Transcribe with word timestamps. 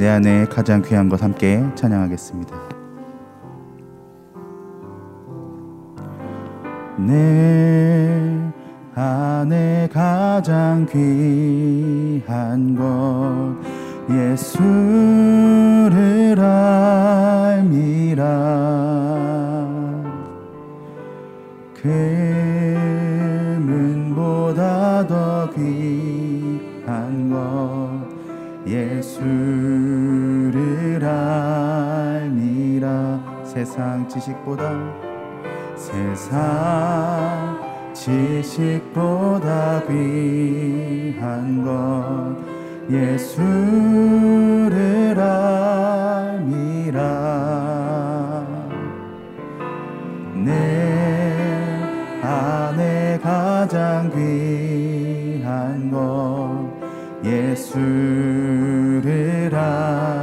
내 0.00 0.08
안에 0.08 0.46
가장 0.46 0.80
귀한 0.80 1.10
것 1.10 1.22
함께 1.22 1.62
찬양하겠습니다. 1.74 2.56
내 7.06 8.50
안에 8.94 9.90
가장 9.92 10.86
귀한 10.90 12.74
것 12.74 13.54
예수를 14.08 14.80
알미라 16.40 18.24
금은보다 23.52 25.06
더 25.06 25.50
귀한 25.50 27.28
것 27.28 28.08
예수 28.66 29.59
세상 33.52 34.06
지식보다 34.06 34.62
세상 35.74 37.58
지식보다 37.92 39.82
귀한 39.88 41.64
것 41.64 42.36
예수를 42.88 43.90
알미라. 45.18 46.96
내 50.44 50.52
안에 52.22 53.18
가장 53.20 54.12
귀한 54.12 55.90
것 55.90 56.70
예수를 57.24 58.30
알미라 59.52 60.19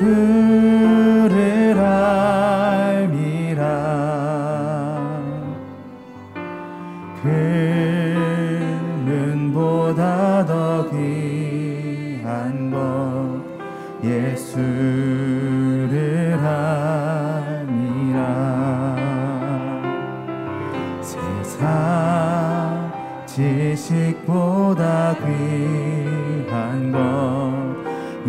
예 0.00 0.47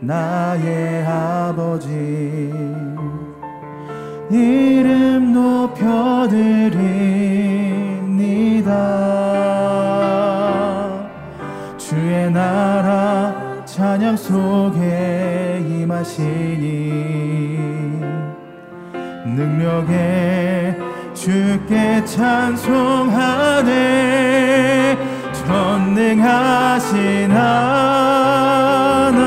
나의 0.00 1.06
아버지. 1.06 1.88
이름 4.30 5.32
높여드립니다. 5.32 5.76
주의 11.78 12.30
나라 12.30 13.64
찬양 13.64 14.16
속에 14.16 15.64
임하시니 15.66 17.06
능력에 19.34 20.76
주께 21.14 22.04
찬송하네. 22.04 23.66
전능하신 25.32 27.30
하나님 27.32 29.26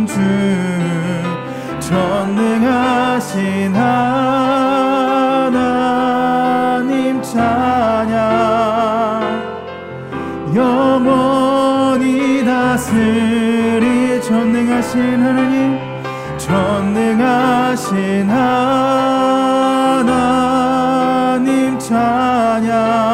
주. 0.07 0.15
전능하신 1.79 3.74
전능하신 14.95 15.21
하나님 15.21 15.77
전능하신 16.37 18.29
하나님 18.29 20.07
찬양 21.77 23.04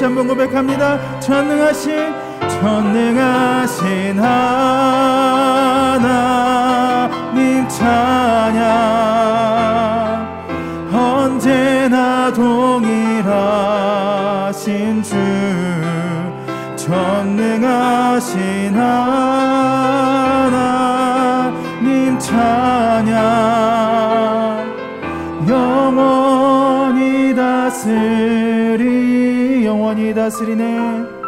다시 0.00 0.06
한번 0.06 0.28
고백합니다. 0.28 0.98
전능하신 1.20 2.14
전능하신 2.48 4.18
하나님 4.18 6.08
찬양. 7.68 8.64
언제나 10.90 12.32
동일하신 12.32 13.22
주 15.02 15.16
전능하신 16.76 18.74
하나님 18.74 19.28
찬양. 22.18 23.20
영원히 25.46 27.34
다스리 27.34 28.19
다스리네. 30.14 31.20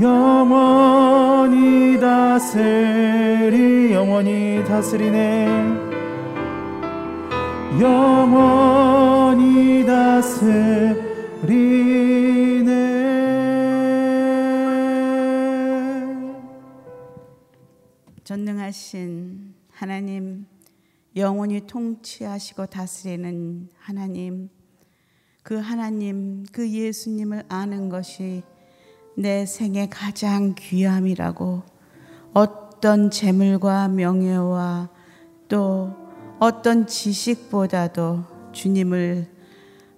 영원히 0.00 2.00
다스리 2.00 3.92
영원히 3.92 4.64
다스리네. 4.66 5.46
영원히 7.80 9.84
다스리네. 9.86 11.22
전능하신 18.24 19.54
하나님, 19.70 20.46
영원히 21.16 21.66
통치하시고 21.66 22.66
다스리는 22.66 23.68
하나님, 23.78 24.48
그 25.42 25.56
하나님, 25.56 26.46
그 26.52 26.70
예수님을 26.70 27.42
아는 27.48 27.88
것이 27.88 28.44
내 29.16 29.44
생의 29.44 29.90
가장 29.90 30.54
귀함이라고 30.56 31.62
어떤 32.32 33.10
재물과 33.10 33.88
명예와 33.88 34.88
또 35.48 35.92
어떤 36.38 36.86
지식보다도 36.86 38.24
주님을 38.52 39.26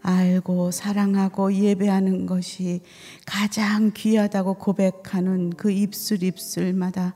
알고 0.00 0.70
사랑하고 0.70 1.52
예배하는 1.52 2.24
것이 2.24 2.80
가장 3.26 3.92
귀하다고 3.94 4.54
고백하는 4.54 5.50
그 5.50 5.70
입술 5.70 6.22
입술마다 6.22 7.14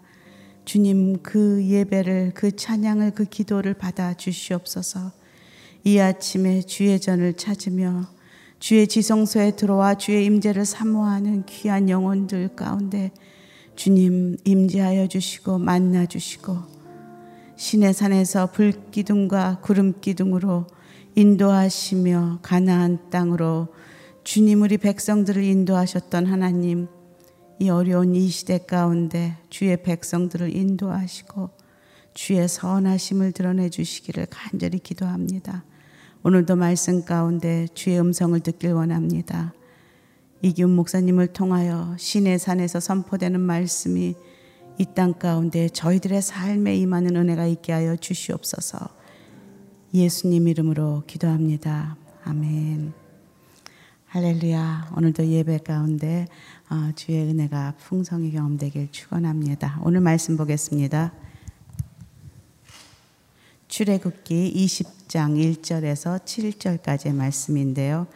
주님 0.67 1.23
그 1.23 1.65
예배를 1.65 2.33
그 2.35 2.55
찬양을 2.55 3.13
그 3.13 3.25
기도를 3.25 3.73
받아 3.73 4.13
주시옵소서. 4.13 5.13
이 5.85 5.99
아침에 5.99 6.61
주의 6.61 7.01
전을 7.01 7.33
찾으며 7.35 8.18
주의 8.59 8.89
지성소에 8.89 9.53
들어와 9.53 9.95
주의 9.95 10.25
임재를 10.25 10.65
사모하는 10.65 11.47
귀한 11.47 11.89
영혼들 11.89 12.57
가운데 12.57 13.13
주님 13.77 14.37
임재하여 14.45 15.07
주시고 15.07 15.59
만나 15.59 16.07
주시고 16.07 16.57
신의 17.57 17.95
산에서 17.95 18.51
불기둥과 18.51 19.61
구름기둥으로 19.63 20.67
인도하시며 21.15 22.41
가나안 22.43 23.11
땅으로 23.11 23.69
주님 24.25 24.63
우리 24.63 24.77
백성들을 24.77 25.43
인도하셨던 25.43 26.27
하나님 26.27 26.89
이 27.61 27.71
어려운 27.71 28.15
이 28.15 28.29
시대 28.29 28.59
가운데 28.59 29.37
주의 29.51 29.81
백성들을 29.83 30.55
인도하시고 30.55 31.51
주의 32.15 32.49
선하심을 32.49 33.33
드러내 33.33 33.71
주시기를 33.71 34.27
간절히 34.31 34.81
기도합니다. 34.81 35.65
오늘도 36.25 36.57
말씀 36.57 37.05
가운데 37.05 37.69
주의 37.75 37.99
음성을 38.01 38.39
듣길 38.41 38.73
원합니다. 38.73 39.55
이기훈 40.43 40.75
목사님을 40.75 41.29
통하여 41.29 41.95
신의 41.99 42.39
산에서 42.39 42.81
선포되는 42.81 43.41
말씀이 43.41 44.15
이 44.81 44.85
땅 44.95 45.15
가운데 45.15 45.69
저희들의 45.69 46.23
삶에 46.23 46.77
임하는 46.77 47.17
은혜가 47.17 47.47
있게 47.47 47.73
하여 47.73 47.97
주시옵소서. 47.97 48.79
예수님 49.95 50.47
이름으로 50.49 51.03
기도합니다. 51.07 51.97
아멘. 52.25 52.93
할렐루야. 54.07 54.93
오늘도 54.97 55.27
예배 55.27 55.59
가운데 55.59 56.27
어, 56.71 56.93
주의 56.95 57.23
은혜가 57.23 57.75
풍성히 57.79 58.31
경험되길 58.33 58.93
축원합니다. 58.93 59.81
오늘 59.83 60.01
말씀 60.01 60.37
보겠습니다. 60.37 61.13
출애굽기 63.69 64.55
20장 64.57 65.37
1절에서 65.37 66.25
7절까지의 66.25 67.15
말씀인데요. 67.15 68.07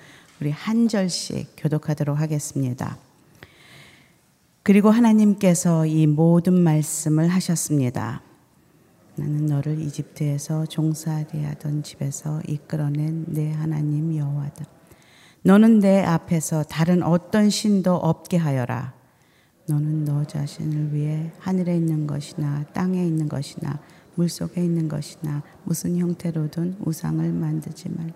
우리 0.41 0.51
한 0.51 0.89
절씩 0.89 1.53
교독하도록 1.59 2.19
하겠습니다. 2.19 2.97
그리고 4.63 4.91
하나님께서 4.91 5.85
이 5.85 6.07
모든 6.07 6.55
말씀을 6.55 7.29
하셨습니다. 7.29 8.23
나는 9.17 9.45
너를 9.45 9.79
이집트에서 9.79 10.65
종살이 10.65 11.45
하던 11.45 11.83
집에서 11.83 12.41
이끌어낸 12.49 13.27
내 13.29 13.53
하나님 13.53 14.17
여호와다. 14.17 14.65
너는 15.43 15.81
내 15.81 16.03
앞에서 16.03 16.63
다른 16.63 17.03
어떤 17.03 17.51
신도 17.51 17.95
없게 17.95 18.39
하여라. 18.39 18.95
너는 19.67 20.07
너 20.07 20.25
자신을 20.25 20.95
위해 20.95 21.31
하늘에 21.39 21.77
있는 21.77 22.07
것이나 22.07 22.65
땅에 22.73 23.05
있는 23.05 23.29
것이나 23.29 23.79
물 24.15 24.29
속에 24.29 24.63
있는 24.63 24.89
것이나 24.89 25.43
무슨 25.65 25.97
형태로든 25.99 26.77
우상을 26.85 27.31
만들지 27.33 27.89
말. 27.91 28.13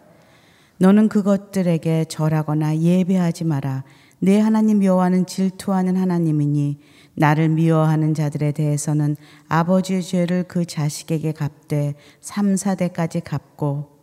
너는 0.78 1.08
그것들에게 1.08 2.04
절하거나 2.06 2.78
예배하지 2.78 3.44
마라. 3.44 3.84
내 4.18 4.40
하나님 4.40 4.82
여호와는 4.82 5.26
질투하는 5.26 5.96
하나님이니 5.96 6.78
나를 7.14 7.48
미워하는 7.48 8.14
자들에 8.14 8.52
대해서는 8.52 9.16
아버지의 9.48 10.02
죄를 10.02 10.44
그 10.44 10.64
자식에게 10.64 11.32
갚되 11.32 11.94
3, 12.20 12.54
4대까지 12.54 13.22
갚고 13.24 13.96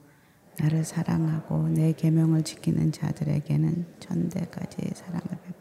나를 0.59 0.83
사랑하고 0.83 1.67
내 1.69 1.93
계명을 1.93 2.43
지키는 2.43 2.91
자들에게는 2.91 3.85
천대까지 3.99 4.77
사랑을 4.93 5.21
베푼다. 5.21 5.57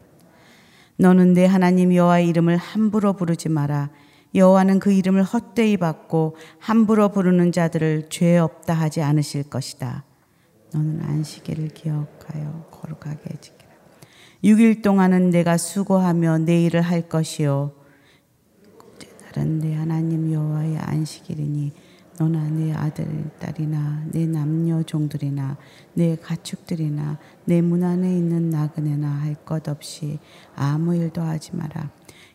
너는 0.97 1.33
내 1.33 1.45
하나님 1.45 1.93
여호와의 1.93 2.27
이름을 2.27 2.57
함부로 2.57 3.13
부르지 3.13 3.49
마라. 3.49 3.89
여호와는 4.35 4.79
그 4.79 4.91
이름을 4.91 5.23
헛되이 5.23 5.77
받고 5.77 6.35
함부로 6.59 7.09
부르는 7.09 7.51
자들을 7.51 8.09
죄 8.09 8.37
없다 8.37 8.73
하지 8.73 9.01
않으실 9.01 9.43
것이다. 9.49 10.03
너는 10.73 11.01
안식일을 11.03 11.69
기억하여 11.69 12.65
거룩하게 12.71 13.37
지키라. 13.39 13.71
6일 14.43 14.81
동안은 14.81 15.29
내가 15.29 15.57
수고하며 15.57 16.39
내 16.39 16.63
일을 16.63 16.81
할 16.81 17.07
것이요. 17.07 17.73
날은 19.35 19.59
내 19.59 19.75
하나님 19.75 20.31
여호와의 20.31 20.77
안식일이니 20.77 21.71
너나 22.19 22.47
내 22.49 22.71
아들 22.73 23.05
딸이나 23.39 24.03
내 24.11 24.27
남녀 24.27 24.83
종들이나 24.83 25.57
내 25.95 26.15
가축들이나 26.15 27.17
내 27.45 27.61
문 27.61 27.83
안에 27.83 28.15
있는 28.15 28.49
나그네나 28.49 29.07
할 29.07 29.35
것 29.45 29.67
없이 29.67 30.19
아무 30.55 30.95
일도 30.95 31.21
하지 31.21 31.55
마라. 31.55 31.89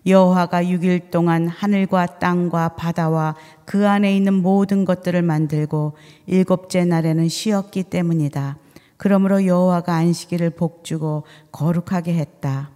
여호와가 0.09 0.63
6일 0.63 1.11
동안 1.11 1.47
하늘과 1.47 2.19
땅과 2.19 2.77
바다와 2.77 3.37
그 3.67 3.87
안에 3.87 4.17
있는 4.17 4.33
모든 4.35 4.85
것들을 4.87 5.21
만들고 5.21 5.97
일곱째 6.27 6.85
날에는 6.85 7.29
쉬었기 7.29 7.85
때문이다. 7.85 8.57
그러므로 8.97 9.45
여호와가 9.45 9.95
안식일을 9.95 10.51
복주고 10.51 11.25
거룩하게 11.53 12.15
했다. 12.15 12.71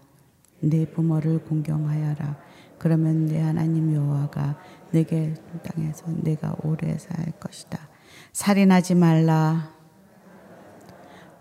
내 0.60 0.84
부모를 0.84 1.38
공경하여라. 1.44 2.36
그러면 2.78 3.26
내 3.26 3.40
하나님 3.40 3.94
여호와가 3.94 4.56
내게 4.90 5.34
땅에서 5.62 6.04
내가 6.22 6.54
오래 6.62 6.98
살 6.98 7.32
것이다. 7.40 7.78
살인하지 8.32 8.94
말라. 8.94 9.70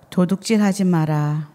도둑질하지 0.09 0.85
마라. 0.85 1.50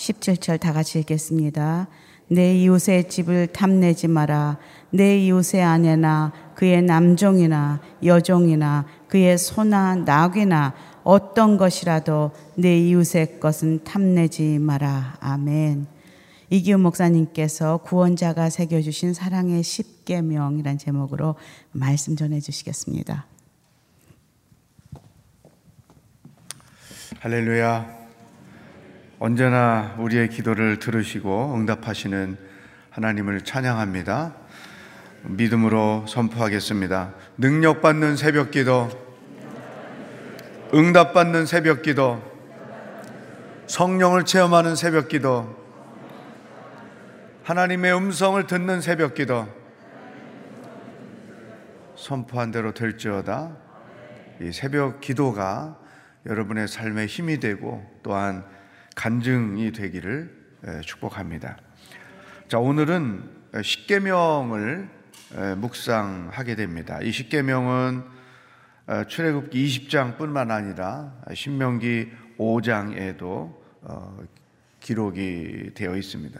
17절 0.00 0.58
다 0.58 0.72
같이 0.72 0.98
읽겠습니다. 1.00 1.88
내 2.28 2.56
이웃의 2.56 3.08
집을 3.08 3.48
탐내지 3.48 4.08
마라. 4.08 4.56
내 4.90 5.18
이웃의 5.18 5.62
아내나 5.62 6.32
그의 6.54 6.82
남종이나 6.82 7.80
여종이나 8.02 8.86
그의 9.08 9.36
소나 9.36 9.96
낙이나 9.96 10.74
어떤 11.04 11.56
것이라도 11.58 12.30
내 12.54 12.78
이웃의 12.78 13.40
것은 13.40 13.84
탐내지 13.84 14.58
마라. 14.58 15.18
아멘. 15.20 15.86
이기훈 16.48 16.80
목사님께서 16.80 17.78
구원자가 17.78 18.48
새겨주신 18.48 19.12
사랑의 19.12 19.62
십계명이란 19.62 20.78
제목으로 20.78 21.34
말씀 21.72 22.16
전해주시겠습니다. 22.16 23.26
할렐루야. 27.20 27.99
언제나 29.22 29.94
우리의 29.98 30.30
기도를 30.30 30.78
들으시고 30.78 31.54
응답하시는 31.54 32.38
하나님을 32.88 33.42
찬양합니다. 33.42 34.34
믿음으로 35.24 36.06
선포하겠습니다. 36.08 37.12
능력받는 37.36 38.16
새벽 38.16 38.50
기도, 38.50 38.88
응답받는 40.72 41.44
새벽 41.44 41.82
기도, 41.82 42.22
성령을 43.66 44.24
체험하는 44.24 44.74
새벽 44.74 45.08
기도, 45.08 45.54
하나님의 47.44 47.94
음성을 47.94 48.46
듣는 48.46 48.80
새벽 48.80 49.14
기도, 49.14 49.46
선포한 51.94 52.52
대로 52.52 52.72
될지어다. 52.72 53.54
이 54.40 54.50
새벽 54.50 55.02
기도가 55.02 55.78
여러분의 56.24 56.68
삶에 56.68 57.04
힘이 57.04 57.38
되고 57.38 57.86
또한 58.02 58.46
간증이 59.00 59.72
되기를 59.72 60.30
축복합니다. 60.84 61.56
자, 62.48 62.58
오늘은 62.58 63.30
십계명을 63.62 64.90
묵상하게 65.56 66.54
됩니다. 66.54 67.00
이 67.00 67.10
십계명은 67.10 68.04
출애굽기 69.08 69.88
20장뿐만 69.88 70.50
아니라 70.50 71.14
신명기 71.32 72.10
5장에도 72.36 73.58
어, 73.80 74.18
기록이 74.80 75.70
되어 75.74 75.96
있습니다. 75.96 76.38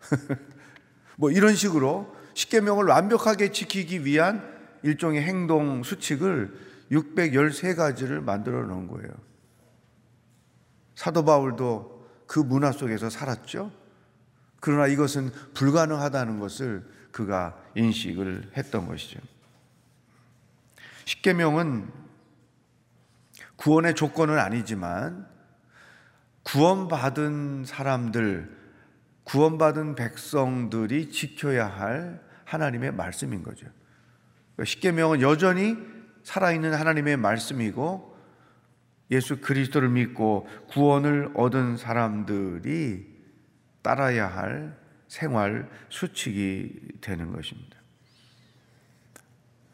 뭐 1.16 1.30
이런 1.30 1.54
식으로 1.54 2.14
십계명을 2.34 2.84
완벽하게 2.84 3.50
지키기 3.50 4.04
위한 4.04 4.46
일종의 4.82 5.22
행동 5.22 5.82
수칙을 5.82 6.54
613가지를 6.92 8.22
만들어 8.22 8.64
놓은 8.66 8.86
거예요. 8.86 9.10
사도 10.94 11.24
바울도 11.24 11.95
그 12.26 12.38
문화 12.40 12.72
속에서 12.72 13.10
살았죠. 13.10 13.70
그러나 14.60 14.86
이것은 14.86 15.30
불가능하다는 15.54 16.38
것을 16.38 16.84
그가 17.12 17.56
인식을 17.74 18.52
했던 18.56 18.86
것이죠. 18.86 19.20
십계명은 21.04 21.88
구원의 23.56 23.94
조건은 23.94 24.38
아니지만 24.38 25.26
구원받은 26.42 27.64
사람들, 27.64 28.56
구원받은 29.24 29.94
백성들이 29.94 31.10
지켜야 31.10 31.66
할 31.66 32.22
하나님의 32.44 32.92
말씀인 32.92 33.42
거죠. 33.42 33.66
십계명은 34.64 35.20
여전히 35.20 35.76
살아있는 36.22 36.74
하나님의 36.74 37.16
말씀이고 37.16 38.15
예수 39.10 39.40
그리스도를 39.40 39.88
믿고 39.88 40.48
구원을 40.68 41.30
얻은 41.34 41.76
사람들이 41.76 43.06
따라야 43.82 44.26
할 44.26 44.76
생활 45.08 45.70
수칙이 45.88 46.98
되는 47.00 47.32
것입니다. 47.32 47.76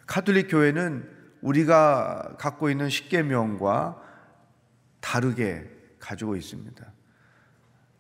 카톨릭 0.07 0.49
교회는 0.51 1.09
우리가 1.41 2.37
갖고 2.39 2.71
있는 2.71 2.89
십계명과 2.89 4.01
다르게 5.01 5.69
가지고 5.99 6.37
있습니다. 6.37 6.93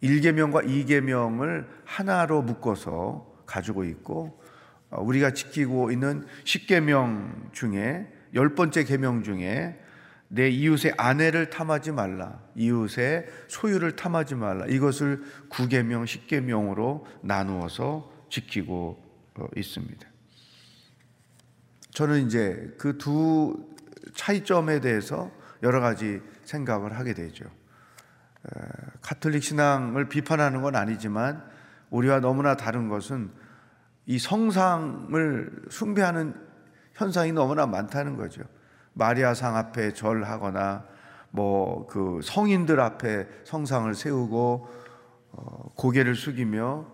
1계명과 0.02 0.66
2계명을 0.66 1.66
하나로 1.84 2.42
묶어서 2.42 3.44
가지고 3.46 3.84
있고 3.84 4.42
어, 4.90 5.02
우리가 5.02 5.32
지키고 5.32 5.90
있는 5.90 6.26
십계명 6.44 7.50
중에 7.52 8.12
열 8.34 8.54
번째 8.54 8.84
계명 8.84 9.22
중에 9.22 9.80
내 10.34 10.48
이웃의 10.48 10.94
아내를 10.96 11.50
탐하지 11.50 11.92
말라. 11.92 12.40
이웃의 12.54 13.26
소유를 13.48 13.96
탐하지 13.96 14.34
말라. 14.34 14.66
이것을 14.66 15.22
구계명, 15.50 16.06
십계명으로 16.06 17.06
나누어서 17.22 18.10
지키고 18.30 19.02
어, 19.34 19.46
있습니다. 19.56 20.08
저는 21.92 22.26
이제 22.26 22.74
그 22.78 22.96
두 22.96 23.72
차이점에 24.14 24.80
대해서 24.80 25.30
여러 25.62 25.80
가지 25.80 26.20
생각을 26.44 26.98
하게 26.98 27.14
되죠. 27.14 27.44
카톨릭 29.00 29.42
신앙을 29.42 30.08
비판하는 30.08 30.62
건 30.62 30.74
아니지만 30.74 31.44
우리와 31.90 32.20
너무나 32.20 32.56
다른 32.56 32.88
것은 32.88 33.30
이 34.06 34.18
성상을 34.18 35.66
숭배하는 35.70 36.34
현상이 36.94 37.32
너무나 37.32 37.66
많다는 37.66 38.16
거죠. 38.16 38.42
마리아상 38.94 39.56
앞에 39.56 39.92
절하거나 39.92 40.84
뭐 41.30 41.86
그 41.92 42.20
성인들 42.22 42.80
앞에 42.80 43.26
성상을 43.44 43.94
세우고 43.94 44.68
어, 45.32 45.72
고개를 45.76 46.14
숙이며 46.14 46.86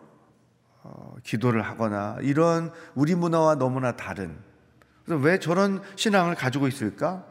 어, 0.82 1.16
기도를 1.22 1.62
하거나 1.62 2.16
이런 2.20 2.72
우리 2.94 3.14
문화와 3.14 3.56
너무나 3.56 3.92
다른 3.92 4.36
그래서 5.04 5.22
왜 5.22 5.38
저런 5.38 5.82
신앙을 5.96 6.34
가지고 6.34 6.66
있을까 6.68 7.24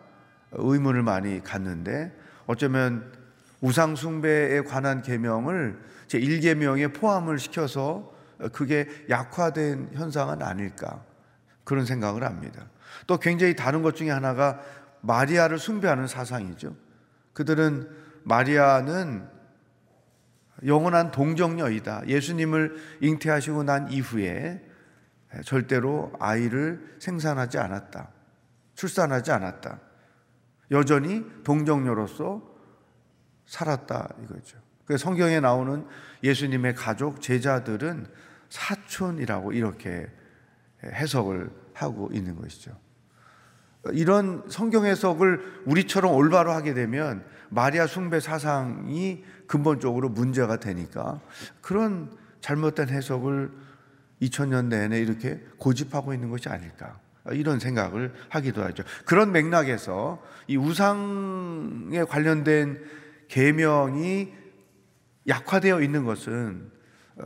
의문을 0.51 1.03
많이 1.03 1.43
갖는데 1.43 2.13
어쩌면 2.45 3.11
우상 3.59 3.95
숭배에 3.95 4.61
관한 4.61 5.01
계명을 5.01 5.81
제 6.07 6.19
1계명에 6.19 6.93
포함을 6.93 7.39
시켜서 7.39 8.13
그게 8.53 8.87
약화된 9.09 9.89
현상은 9.93 10.41
아닐까 10.41 11.03
그런 11.63 11.85
생각을 11.85 12.23
합니다. 12.23 12.67
또 13.05 13.17
굉장히 13.17 13.55
다른 13.55 13.81
것 13.81 13.95
중에 13.95 14.09
하나가 14.09 14.61
마리아를 15.01 15.57
숭배하는 15.59 16.07
사상이죠. 16.07 16.75
그들은 17.33 17.89
마리아는 18.23 19.27
영원한 20.65 21.11
동정녀이다. 21.11 22.07
예수님을 22.07 22.77
잉태하시고 23.01 23.63
난 23.63 23.91
이후에 23.91 24.63
절대로 25.45 26.11
아이를 26.19 26.95
생산하지 26.99 27.57
않았다. 27.59 28.09
출산하지 28.75 29.31
않았다. 29.31 29.79
여전히 30.71 31.23
동정녀로서 31.43 32.41
살았다 33.45 34.09
이거죠. 34.23 34.57
그 34.85 34.97
성경에 34.97 35.39
나오는 35.39 35.85
예수님의 36.23 36.75
가족 36.75 37.21
제자들은 37.21 38.07
사촌이라고 38.49 39.53
이렇게 39.53 40.07
해석을 40.83 41.49
하고 41.77 42.09
있는 42.11 42.35
것이죠. 42.35 42.75
이런 43.93 44.43
성경 44.49 44.85
해석을 44.85 45.63
우리처럼 45.65 46.13
올바로 46.13 46.51
하게 46.51 46.73
되면 46.73 47.23
마리아 47.49 47.87
숭배 47.87 48.19
사상이 48.19 49.23
근본적으로 49.47 50.09
문제가 50.09 50.57
되니까 50.57 51.21
그런 51.61 52.11
잘못된 52.41 52.89
해석을 52.89 53.51
2000년 54.21 54.65
내내 54.65 54.99
이렇게 54.99 55.41
고집하고 55.57 56.13
있는 56.13 56.29
것이 56.29 56.49
아닐까. 56.49 56.99
이런 57.31 57.59
생각을 57.59 58.13
하기도 58.29 58.63
하죠. 58.63 58.83
그런 59.05 59.31
맥락에서 59.31 60.21
이 60.47 60.55
우상에 60.55 62.03
관련된 62.07 62.81
계명이 63.27 64.33
약화되어 65.27 65.81
있는 65.81 66.05
것은 66.05 66.71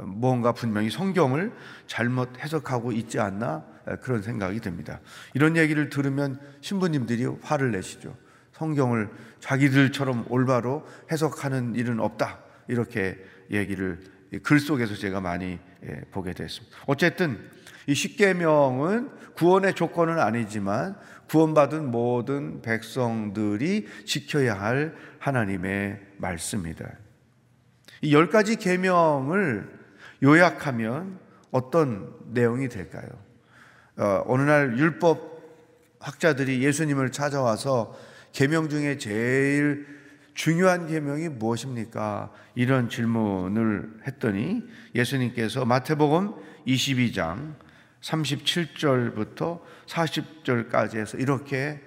뭔가 0.04 0.54
분명히 0.54 0.90
성경을 0.90 1.54
잘못 1.86 2.40
해석하고 2.40 2.92
있지 2.94 3.20
않나 3.20 3.64
그런 4.02 4.22
생각이 4.22 4.60
듭니다. 4.60 5.00
이런 5.34 5.58
얘기를 5.58 5.90
들으면 5.90 6.40
신부님들이 6.62 7.26
화를 7.42 7.72
내시죠. 7.72 8.16
성경을 8.54 9.10
자기들처럼 9.40 10.26
올바로 10.30 10.86
해석하는 11.12 11.76
일은 11.76 12.00
없다. 12.00 12.40
이렇게 12.68 13.18
얘기를 13.50 14.00
글 14.44 14.60
속에서 14.60 14.96
제가 14.96 15.20
많이 15.20 15.60
예, 15.84 16.02
보게 16.12 16.34
됐습니다. 16.34 16.78
어쨌든 16.86 17.40
이 17.88 17.94
십계명은 17.96 19.10
구원의 19.36 19.74
조건은 19.74 20.20
아니지만 20.20 20.96
구원받은 21.28 21.90
모든 21.90 22.62
백성들이 22.62 23.88
지켜야 24.06 24.54
할 24.60 24.96
하나님의 25.20 26.00
말씀이다. 26.18 26.86
이 28.04 28.14
열 28.14 28.30
가지 28.30 28.56
계명을 28.56 29.80
요약하면 30.24 31.20
어떤 31.52 32.16
내용이 32.28 32.68
될까요? 32.70 33.08
어, 34.02 34.24
어느 34.26 34.42
날 34.42 34.78
율법 34.80 35.32
학자들이 36.00 36.64
예수님을 36.64 37.12
찾아와서 37.12 37.96
계명 38.32 38.68
중에 38.68 38.98
제일 38.98 39.86
중요한 40.34 40.88
계명이 40.88 41.30
무엇입니까? 41.30 42.32
이런 42.56 42.90
질문을 42.90 44.00
했더니 44.08 44.64
예수님께서 44.96 45.66
마태복음 45.66 46.34
22장 46.66 47.54
37절부터 48.02 49.60
40절까지 49.86 50.96
해서 50.96 51.18
이렇게 51.18 51.80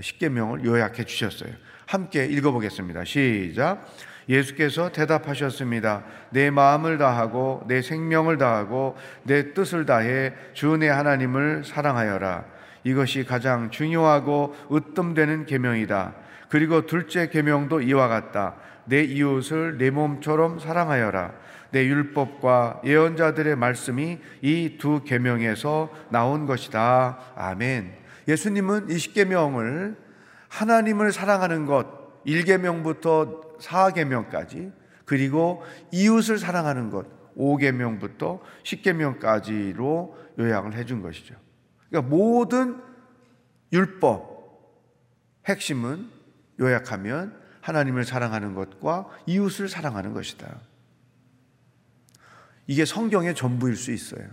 십계명을 0.00 0.64
요약해 0.64 1.04
주셨어요. 1.04 1.52
함께 1.86 2.24
읽어보겠습니다. 2.24 3.04
시작. 3.04 3.86
예수께서 4.30 4.90
대답하셨습니다. 4.92 6.04
내 6.30 6.50
마음을 6.50 6.96
다하고 6.96 7.64
내 7.66 7.82
생명을 7.82 8.38
다하고 8.38 8.96
내 9.24 9.52
뜻을 9.52 9.84
다해 9.84 10.32
주 10.54 10.78
내 10.78 10.88
하나님을 10.88 11.64
사랑하여라. 11.64 12.44
이것이 12.84 13.24
가장 13.24 13.70
중요하고 13.70 14.54
으뜸되는 14.72 15.44
계명이다. 15.44 16.14
그리고 16.48 16.86
둘째 16.86 17.28
계명도 17.28 17.82
이와 17.82 18.08
같다. 18.08 18.54
내 18.86 19.02
이웃을 19.02 19.76
내 19.76 19.90
몸처럼 19.90 20.58
사랑하여라. 20.58 21.32
내 21.72 21.84
율법과 21.84 22.80
예언자들의 22.84 23.56
말씀이 23.56 24.18
이 24.42 24.78
두 24.78 25.02
계명에서 25.04 25.90
나온 26.08 26.46
것이다. 26.46 27.18
아멘. 27.36 27.92
예수님은 28.26 28.90
이 28.90 28.98
십계명을 28.98 29.96
하나님을 30.48 31.12
사랑하는 31.12 31.66
것 31.66 32.24
1계명부터 32.26 33.49
4계명까지 33.60 34.72
그리고 35.04 35.62
이웃을 35.92 36.38
사랑하는 36.38 36.90
것 36.90 37.06
5계명부터 37.36 38.40
10계명까지로 38.64 40.14
요약을 40.38 40.74
해준 40.74 41.02
것이죠. 41.02 41.34
그러니까 41.88 42.14
모든 42.14 42.80
율법 43.72 44.40
핵심은 45.46 46.08
요약하면 46.60 47.38
하나님을 47.60 48.04
사랑하는 48.04 48.54
것과 48.54 49.08
이웃을 49.26 49.68
사랑하는 49.68 50.12
것이다. 50.12 50.60
이게 52.66 52.84
성경의 52.84 53.34
전부일 53.34 53.76
수 53.76 53.90
있어요. 53.90 54.28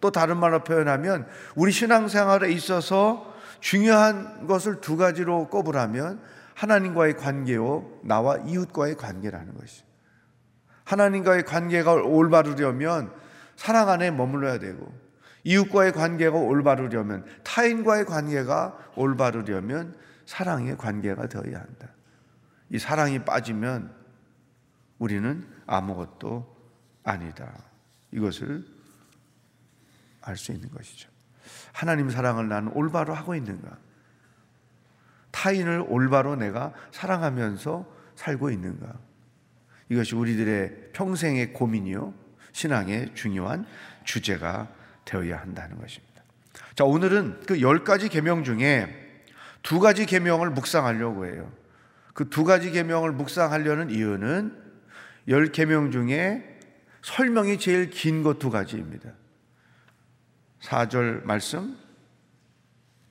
또 0.00 0.10
다른 0.10 0.38
말로 0.38 0.64
표현하면 0.64 1.26
우리 1.54 1.72
신앙생활에 1.72 2.50
있어서 2.52 3.34
중요한 3.60 4.46
것을 4.46 4.80
두 4.80 4.96
가지로 4.96 5.48
꼽으라면 5.48 6.22
하나님과의 6.60 7.16
관계요 7.16 7.90
나와 8.02 8.36
이웃과의 8.36 8.96
관계라는 8.96 9.54
것이. 9.54 9.82
하나님과의 10.84 11.44
관계가 11.44 11.94
올바르려면 11.94 13.10
사랑 13.56 13.88
안에 13.88 14.10
머물러야 14.10 14.58
되고 14.58 14.92
이웃과의 15.44 15.92
관계가 15.92 16.36
올바르려면 16.36 17.24
타인과의 17.44 18.04
관계가 18.04 18.76
올바르려면 18.94 19.96
사랑의 20.26 20.76
관계가 20.76 21.28
되어야 21.28 21.60
한다. 21.60 21.88
이 22.68 22.78
사랑이 22.78 23.24
빠지면 23.24 23.94
우리는 24.98 25.46
아무것도 25.66 26.56
아니다. 27.04 27.54
이것을 28.12 28.66
알 30.20 30.36
수 30.36 30.52
있는 30.52 30.68
것이죠. 30.70 31.08
하나님 31.72 32.10
사랑을 32.10 32.48
나는 32.50 32.70
올바로 32.74 33.14
하고 33.14 33.34
있는가? 33.34 33.78
타인을 35.30 35.84
올바로 35.88 36.36
내가 36.36 36.72
사랑하면서 36.92 37.86
살고 38.16 38.50
있는가? 38.50 38.92
이것이 39.88 40.14
우리들의 40.14 40.90
평생의 40.92 41.52
고민이요. 41.52 42.14
신앙의 42.52 43.14
중요한 43.14 43.64
주제가 44.04 44.68
되어야 45.04 45.40
한다는 45.40 45.78
것입니다. 45.80 46.22
자, 46.74 46.84
오늘은 46.84 47.42
그 47.46 47.60
열 47.60 47.84
가지 47.84 48.08
계명 48.08 48.44
중에 48.44 49.24
두 49.62 49.78
가지 49.80 50.06
계명을 50.06 50.50
묵상하려고 50.50 51.26
해요. 51.26 51.52
그 52.14 52.28
두 52.28 52.44
가지 52.44 52.70
계명을 52.70 53.12
묵상하려는 53.12 53.90
이유는 53.90 54.56
열 55.28 55.46
계명 55.52 55.90
중에 55.90 56.58
설명이 57.02 57.58
제일 57.58 57.88
긴 57.90 58.22
것 58.22 58.38
두 58.38 58.50
가지입니다. 58.50 59.10
4절 60.62 61.24
말씀 61.24 61.76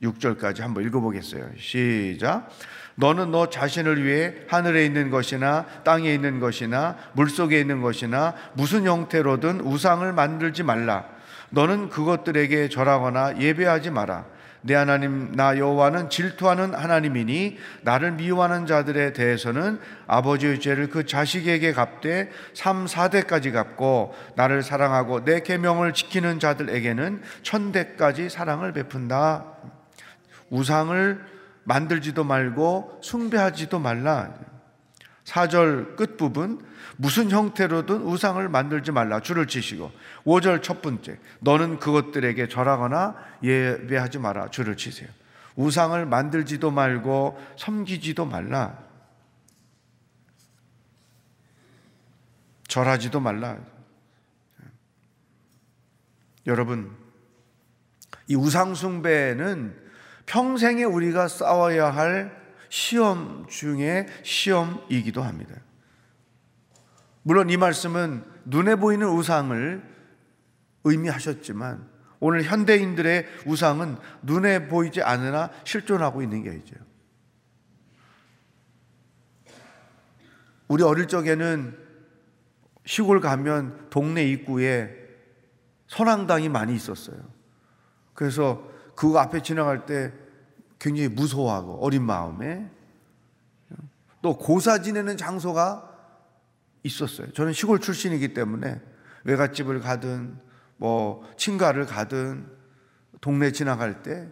6절까지 0.01 0.62
한번 0.62 0.83
읽어보겠어요. 0.85 1.49
시작. 1.57 2.49
너는 2.95 3.31
너 3.31 3.49
자신을 3.49 4.03
위해 4.03 4.33
하늘에 4.47 4.85
있는 4.85 5.09
것이나 5.09 5.65
땅에 5.83 6.13
있는 6.13 6.39
것이나 6.39 6.97
물 7.13 7.29
속에 7.29 7.59
있는 7.59 7.81
것이나 7.81 8.33
무슨 8.53 8.85
형태로든 8.85 9.62
우상을 9.62 10.12
만들지 10.13 10.63
말라. 10.63 11.05
너는 11.51 11.89
그것들에게 11.89 12.69
절하거나 12.69 13.39
예배하지 13.39 13.91
마라. 13.91 14.25
내 14.62 14.75
하나님 14.75 15.31
나 15.31 15.57
여호와는 15.57 16.09
질투하는 16.09 16.73
하나님이니 16.73 17.57
나를 17.83 18.12
미워하는 18.12 18.65
자들에 18.65 19.13
대해서는 19.13 19.79
아버지의 20.05 20.59
죄를 20.59 20.89
그 20.89 21.05
자식에게 21.05 21.71
갚되 21.71 22.29
3, 22.53 22.85
4대까지 22.85 23.53
갚고 23.53 24.13
나를 24.35 24.62
사랑하고 24.62 25.23
내 25.23 25.41
계명을 25.41 25.93
지키는 25.93 26.39
자들에게는 26.39 27.21
천대까지 27.43 28.29
사랑을 28.29 28.73
베푼다. 28.73 29.58
우상을 30.49 31.25
만들지도 31.63 32.23
말고 32.23 32.99
숭배하지도 33.03 33.79
말라. 33.79 34.33
4절 35.25 35.95
끝부분 35.95 36.65
무슨 36.97 37.29
형태로든 37.29 38.01
우상을 38.01 38.49
만들지 38.49 38.91
말라 38.91 39.19
줄을 39.19 39.47
치시고 39.47 39.91
5절 40.25 40.63
첫 40.63 40.81
번째 40.81 41.19
너는 41.39 41.79
그것들에게 41.79 42.47
절하거나 42.47 43.15
예배하지 43.43 44.17
마라 44.19 44.49
줄을 44.49 44.75
치세요. 44.75 45.07
우상을 45.55 46.03
만들지도 46.05 46.71
말고 46.71 47.39
섬기지도 47.57 48.25
말라. 48.25 48.77
절하지도 52.67 53.19
말라. 53.19 53.57
여러분 56.47 56.95
이 58.27 58.35
우상숭배는 58.35 59.88
평생에 60.29 60.83
우리가 60.83 61.27
싸워야 61.27 61.89
할 61.89 62.39
시험 62.69 63.47
중에 63.47 64.05
시험이기도 64.21 65.23
합니다. 65.23 65.55
물론 67.23 67.49
이 67.49 67.57
말씀은 67.57 68.23
눈에 68.45 68.75
보이는 68.75 69.07
우상을 69.07 69.83
의미하셨지만 70.83 71.89
오늘 72.19 72.43
현대인들의 72.43 73.25
우상은 73.47 73.97
눈에 74.21 74.67
보이지 74.67 75.01
않으나 75.01 75.49
실존하고 75.63 76.21
있는 76.21 76.43
게 76.43 76.53
있죠. 76.57 76.75
우리 80.67 80.83
어릴 80.83 81.07
적에는 81.07 81.75
시골 82.85 83.19
가면 83.19 83.87
동네 83.89 84.25
입구에 84.25 84.95
선앙당이 85.87 86.49
많이 86.49 86.75
있었어요. 86.75 87.17
그래서 88.13 88.69
그 88.99 89.17
앞에 89.17 89.41
지나갈 89.41 89.85
때 89.85 90.12
굉장히 90.77 91.07
무서워하고 91.07 91.83
어린 91.83 92.03
마음에 92.03 92.69
또 94.21 94.38
고사 94.38 94.81
지내는 94.81 95.15
장소가 95.15 95.89
있었어요. 96.83 97.31
저는 97.31 97.53
시골 97.53 97.79
출신이기 97.79 98.33
때문에 98.33 98.81
외갓집을 99.23 99.79
가든 99.79 100.38
뭐 100.77 101.25
친가를 101.38 101.85
가든 101.85 102.45
동네 103.21 103.51
지나갈 103.51 104.03
때 104.03 104.27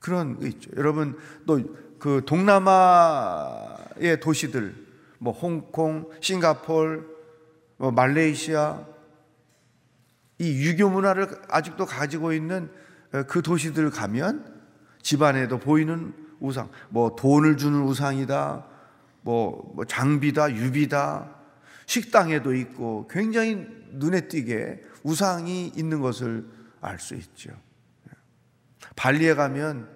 그런 0.00 0.40
게 0.40 0.48
있죠. 0.48 0.70
여러분 0.76 1.16
또 1.46 1.60
그 2.04 2.22
동남아의 2.26 4.20
도시들 4.20 4.74
뭐 5.16 5.32
홍콩, 5.32 6.10
싱가폴, 6.20 7.08
뭐 7.78 7.90
말레이시아 7.92 8.84
이 10.38 10.66
유교 10.66 10.90
문화를 10.90 11.28
아직도 11.48 11.86
가지고 11.86 12.34
있는 12.34 12.70
그 13.28 13.42
도시들 13.42 13.90
가면 13.90 14.52
집안에도 15.02 15.58
보이는 15.58 16.12
우상, 16.40 16.70
뭐 16.88 17.14
돈을 17.14 17.56
주는 17.56 17.82
우상이다, 17.82 18.66
뭐, 19.22 19.72
뭐 19.74 19.84
장비다, 19.84 20.52
유비다, 20.54 21.30
식당에도 21.86 22.54
있고 22.54 23.08
굉장히 23.08 23.66
눈에 23.92 24.22
띄게 24.22 24.82
우상이 25.02 25.72
있는 25.76 26.00
것을 26.00 26.46
알 26.80 26.98
수 26.98 27.14
있죠. 27.14 27.50
발리에 28.96 29.34
가면 29.34 29.88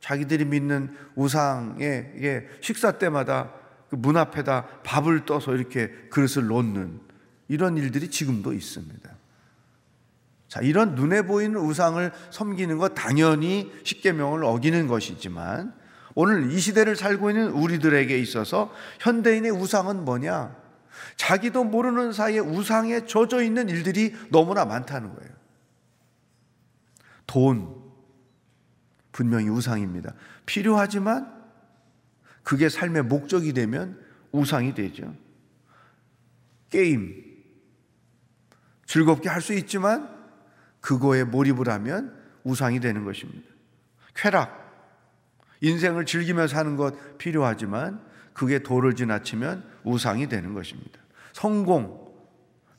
자기들이 0.00 0.44
믿는 0.44 0.94
우상에 1.16 2.12
이게 2.16 2.48
식사 2.60 2.92
때마다 2.92 3.52
그문 3.90 4.16
앞에다 4.16 4.82
밥을 4.84 5.26
떠서 5.26 5.54
이렇게 5.54 5.88
그릇을 6.10 6.46
놓는 6.46 7.00
이런 7.48 7.76
일들이 7.76 8.08
지금도 8.08 8.52
있습니다. 8.52 9.17
자, 10.48 10.60
이런 10.62 10.94
눈에 10.94 11.22
보이는 11.22 11.60
우상을 11.60 12.10
섬기는 12.30 12.78
것 12.78 12.94
당연히 12.94 13.70
십계명을 13.84 14.44
어기는 14.44 14.86
것이지만 14.88 15.74
오늘 16.14 16.50
이 16.50 16.58
시대를 16.58 16.96
살고 16.96 17.30
있는 17.30 17.50
우리들에게 17.50 18.18
있어서 18.18 18.72
현대인의 19.00 19.50
우상은 19.50 20.04
뭐냐? 20.04 20.56
자기도 21.16 21.64
모르는 21.64 22.12
사이에 22.12 22.38
우상에 22.40 23.04
젖어 23.06 23.42
있는 23.42 23.68
일들이 23.68 24.14
너무나 24.30 24.64
많다는 24.64 25.14
거예요. 25.14 25.30
돈, 27.26 27.76
분명히 29.12 29.48
우상입니다. 29.48 30.14
필요하지만 30.46 31.30
그게 32.42 32.70
삶의 32.70 33.02
목적이 33.02 33.52
되면 33.52 34.00
우상이 34.32 34.74
되죠. 34.74 35.14
게임, 36.70 37.22
즐겁게 38.86 39.28
할 39.28 39.42
수 39.42 39.52
있지만 39.52 40.17
그거에 40.80 41.24
몰입을 41.24 41.68
하면 41.68 42.16
우상이 42.44 42.80
되는 42.80 43.04
것입니다. 43.04 43.48
쾌락, 44.14 44.66
인생을 45.60 46.06
즐기며 46.06 46.46
사는 46.46 46.76
것 46.76 47.18
필요하지만 47.18 48.00
그게 48.32 48.60
도를 48.60 48.94
지나치면 48.94 49.64
우상이 49.84 50.28
되는 50.28 50.54
것입니다. 50.54 51.00
성공 51.32 52.08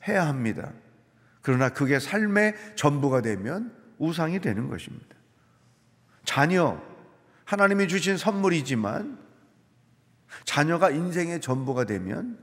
해야 0.08 0.26
합니다. 0.26 0.72
그러나 1.42 1.68
그게 1.68 1.98
삶의 1.98 2.54
전부가 2.76 3.20
되면 3.20 3.74
우상이 3.98 4.40
되는 4.40 4.68
것입니다. 4.68 5.16
자녀, 6.24 6.80
하나님이 7.44 7.88
주신 7.88 8.16
선물이지만 8.16 9.18
자녀가 10.44 10.90
인생의 10.90 11.40
전부가 11.40 11.84
되면 11.84 12.38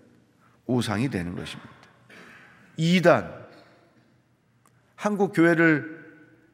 우상이 0.66 1.10
되는 1.10 1.36
것입니다. 1.36 1.72
이단, 2.76 3.47
한국 4.98 5.32
교회를 5.32 5.96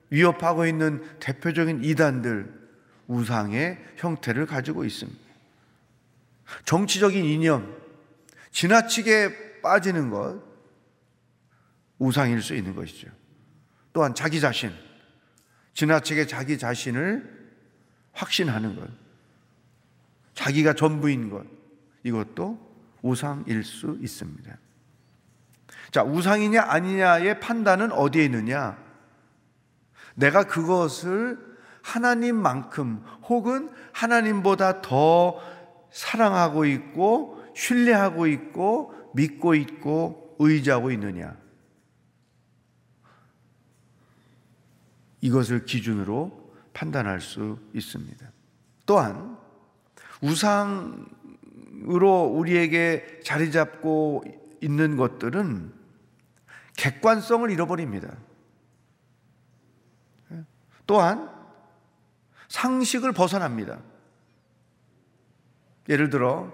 위협하고 0.10 0.67
있는 0.67 1.01
대표적인 1.19 1.84
이단들, 1.84 2.62
우상의 3.08 3.79
형태를 3.95 4.45
가지고 4.45 4.86
있습니다. 4.86 5.19
정치적인 6.65 7.23
이념, 7.23 7.75
지나치게 8.51 9.62
빠지는 9.62 10.10
것, 10.10 10.43
우상일 11.97 12.41
수 12.41 12.53
있는 12.53 12.75
것이죠. 12.75 13.10
또한 13.93 14.13
자기 14.13 14.39
자신, 14.39 14.71
지나치게 15.73 16.27
자기 16.27 16.58
자신을 16.58 17.51
확신하는 18.12 18.75
것, 18.75 18.89
자기가 20.34 20.73
전부인 20.73 21.29
것, 21.29 21.45
이것도 22.03 22.60
우상일 23.01 23.63
수 23.63 23.97
있습니다. 24.01 24.58
자, 25.91 26.03
우상이냐 26.03 26.63
아니냐의 26.63 27.39
판단은 27.39 27.91
어디에 27.91 28.25
있느냐? 28.25 28.77
내가 30.15 30.43
그것을 30.43 31.38
하나님만큼 31.81 33.03
혹은 33.27 33.69
하나님보다 33.91 34.81
더 34.81 35.39
사랑하고 35.91 36.65
있고 36.65 37.43
신뢰하고 37.55 38.27
있고 38.27 38.93
믿고 39.13 39.55
있고 39.55 40.36
의지하고 40.39 40.91
있느냐. 40.91 41.36
이것을 45.21 45.65
기준으로 45.65 46.53
판단할 46.73 47.21
수 47.21 47.59
있습니다. 47.73 48.31
또한 48.86 49.38
우상으로 50.21 51.05
우리에게 52.25 53.21
자리 53.23 53.51
잡고 53.51 54.23
있는 54.63 54.95
것들은 54.95 55.73
객관성을 56.78 57.49
잃어버립니다. 57.52 58.15
또한 60.88 61.30
상식을 62.47 63.12
벗어납니다. 63.12 63.80
예를 65.89 66.10
들어 66.10 66.52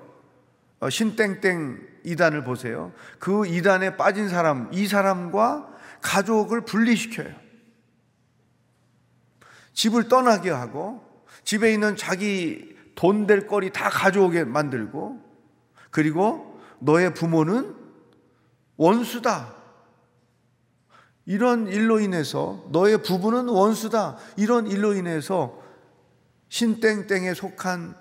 어, 0.80 0.89
신땡땡 0.89 1.88
이단을 2.06 2.43
보세요. 2.43 2.93
그 3.19 3.45
이단에 3.45 3.98
빠진 3.98 4.30
사람, 4.30 4.69
이 4.72 4.88
사람과 4.88 5.69
가족을 6.02 6.62
분리시켜요. 6.62 7.36
집을 9.74 10.08
떠나게 10.08 10.50
하고 10.50 11.24
집에 11.43 11.74
있는 11.74 11.95
자기 11.95 12.78
돈 12.95 13.28
될 13.28 13.48
거리 13.48 13.72
다 13.72 13.89
가져오게 13.89 14.43
만들고 14.43 15.24
그리고 15.89 16.60
너의 16.80 17.13
부모는 17.13 17.76
원수다. 18.79 19.53
이런 21.25 21.67
일로 21.67 21.99
인해서 21.99 22.65
너의 22.71 23.03
부부는 23.03 23.49
원수다. 23.49 24.17
이런 24.37 24.67
일로 24.67 24.93
인해서 24.93 25.61
신땡땡에 26.47 27.33
속한 27.33 27.93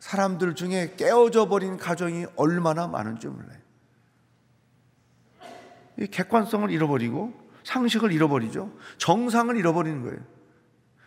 사람들 0.00 0.56
중에 0.56 0.94
깨어져 0.96 1.48
버린 1.48 1.78
가정이 1.78 2.26
얼마나 2.34 2.88
많은지 2.88 3.28
몰라요. 3.28 3.58
이 5.98 6.06
객관성을 6.08 6.70
잃어버리고 6.70 7.32
상식을 7.62 8.12
잃어버리죠. 8.12 8.70
정상을 8.98 9.56
잃어버리는 9.56 10.02
거예요. 10.02 10.18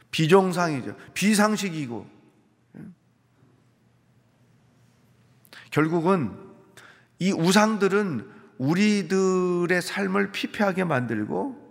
비정상이죠. 0.10 0.96
비상식이고. 1.14 2.08
결국은 5.70 6.36
이 7.20 7.32
우상들은 7.32 8.39
우리들의 8.60 9.82
삶을 9.82 10.32
피폐하게 10.32 10.84
만들고 10.84 11.68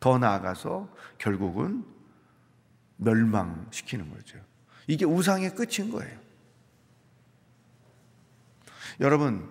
더 0.00 0.18
나아가서 0.18 0.88
결국은 1.16 1.84
멸망시키는 2.96 4.10
거죠. 4.10 4.38
이게 4.86 5.04
우상의 5.04 5.54
끝인 5.54 5.90
거예요. 5.90 6.18
여러분, 9.00 9.48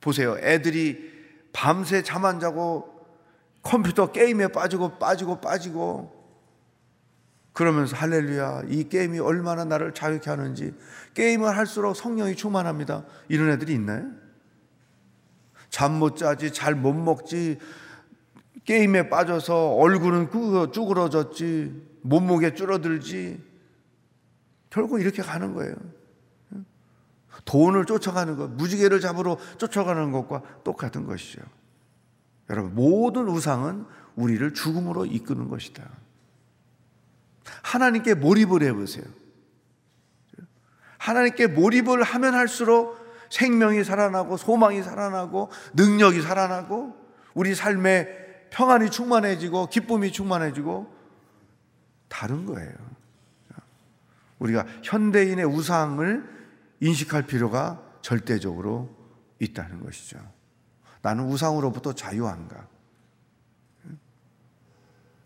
보세요. 0.00 0.36
애들이 0.38 1.10
밤새 1.52 2.02
잠 2.02 2.24
안 2.24 2.40
자고 2.40 2.90
컴퓨터 3.62 4.10
게임에 4.10 4.48
빠지고 4.48 4.98
빠지고 4.98 5.40
빠지고 5.40 6.20
그러면서 7.52 7.96
할렐루야, 7.96 8.62
이 8.68 8.88
게임이 8.88 9.20
얼마나 9.20 9.64
나를 9.64 9.94
자유케 9.94 10.28
하는지 10.28 10.74
게임을 11.14 11.56
할수록 11.56 11.94
성령이 11.94 12.34
충만합니다. 12.34 13.04
이런 13.28 13.50
애들이 13.50 13.74
있나요? 13.74 14.10
잠 15.72 15.98
못 15.98 16.16
자지, 16.16 16.52
잘 16.52 16.74
못 16.74 16.92
먹지, 16.92 17.58
게임에 18.64 19.08
빠져서 19.08 19.70
얼굴은 19.72 20.30
쭈그러졌지, 20.70 21.98
몸무게 22.02 22.54
줄어들지. 22.54 23.42
결국 24.70 25.00
이렇게 25.00 25.22
가는 25.22 25.54
거예요. 25.54 25.74
돈을 27.46 27.86
쫓아가는 27.86 28.36
것, 28.36 28.50
무지개를 28.50 29.00
잡으러 29.00 29.38
쫓아가는 29.56 30.12
것과 30.12 30.42
똑같은 30.62 31.06
것이죠. 31.06 31.40
여러분, 32.50 32.74
모든 32.74 33.28
우상은 33.28 33.86
우리를 34.14 34.52
죽음으로 34.52 35.06
이끄는 35.06 35.48
것이다. 35.48 35.88
하나님께 37.62 38.14
몰입을 38.14 38.62
해보세요. 38.62 39.04
하나님께 40.98 41.46
몰입을 41.46 42.02
하면 42.02 42.34
할수록 42.34 43.01
생명이 43.32 43.82
살아나고 43.82 44.36
소망이 44.36 44.82
살아나고 44.82 45.50
능력이 45.72 46.20
살아나고 46.20 46.94
우리 47.32 47.54
삶에 47.54 48.48
평안이 48.50 48.90
충만해지고 48.90 49.68
기쁨이 49.68 50.12
충만해지고 50.12 50.94
다른 52.08 52.44
거예요. 52.44 52.74
우리가 54.38 54.66
현대인의 54.82 55.46
우상을 55.46 56.30
인식할 56.80 57.22
필요가 57.22 57.82
절대적으로 58.02 58.94
있다는 59.38 59.82
것이죠. 59.82 60.18
나는 61.00 61.24
우상으로부터 61.24 61.94
자유한가? 61.94 62.68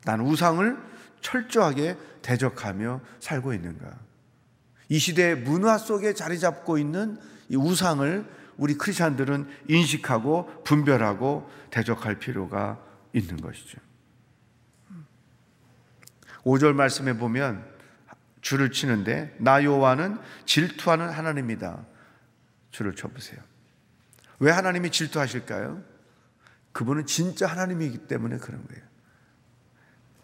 나는 0.04 0.26
우상을 0.26 0.78
철저하게 1.22 1.96
대적하며 2.22 3.00
살고 3.18 3.52
있는가? 3.52 3.98
이 4.90 4.98
시대의 5.00 5.38
문화 5.38 5.76
속에 5.76 6.14
자리 6.14 6.38
잡고 6.38 6.78
있는 6.78 7.18
이 7.48 7.56
우상을 7.56 8.24
우리 8.56 8.74
크리스천들은 8.74 9.48
인식하고 9.68 10.62
분별하고 10.64 11.50
대적할 11.70 12.18
필요가 12.18 12.78
있는 13.12 13.37
것이죠. 13.40 13.78
5절 16.44 16.74
말씀에 16.74 17.18
보면 17.18 17.64
줄을 18.40 18.70
치는데 18.70 19.35
나 19.38 19.64
여호와는 19.64 20.18
질투하는 20.46 21.11
하나님이다. 21.11 21.85
줄을 22.70 22.94
쳐 22.94 23.09
보세요. 23.09 23.40
왜 24.38 24.52
하나님이 24.52 24.90
질투하실까요? 24.90 25.82
그분은 26.72 27.06
진짜 27.06 27.46
하나님이기 27.46 28.06
때문에 28.06 28.38
그런 28.38 28.64
거예요. 28.68 28.85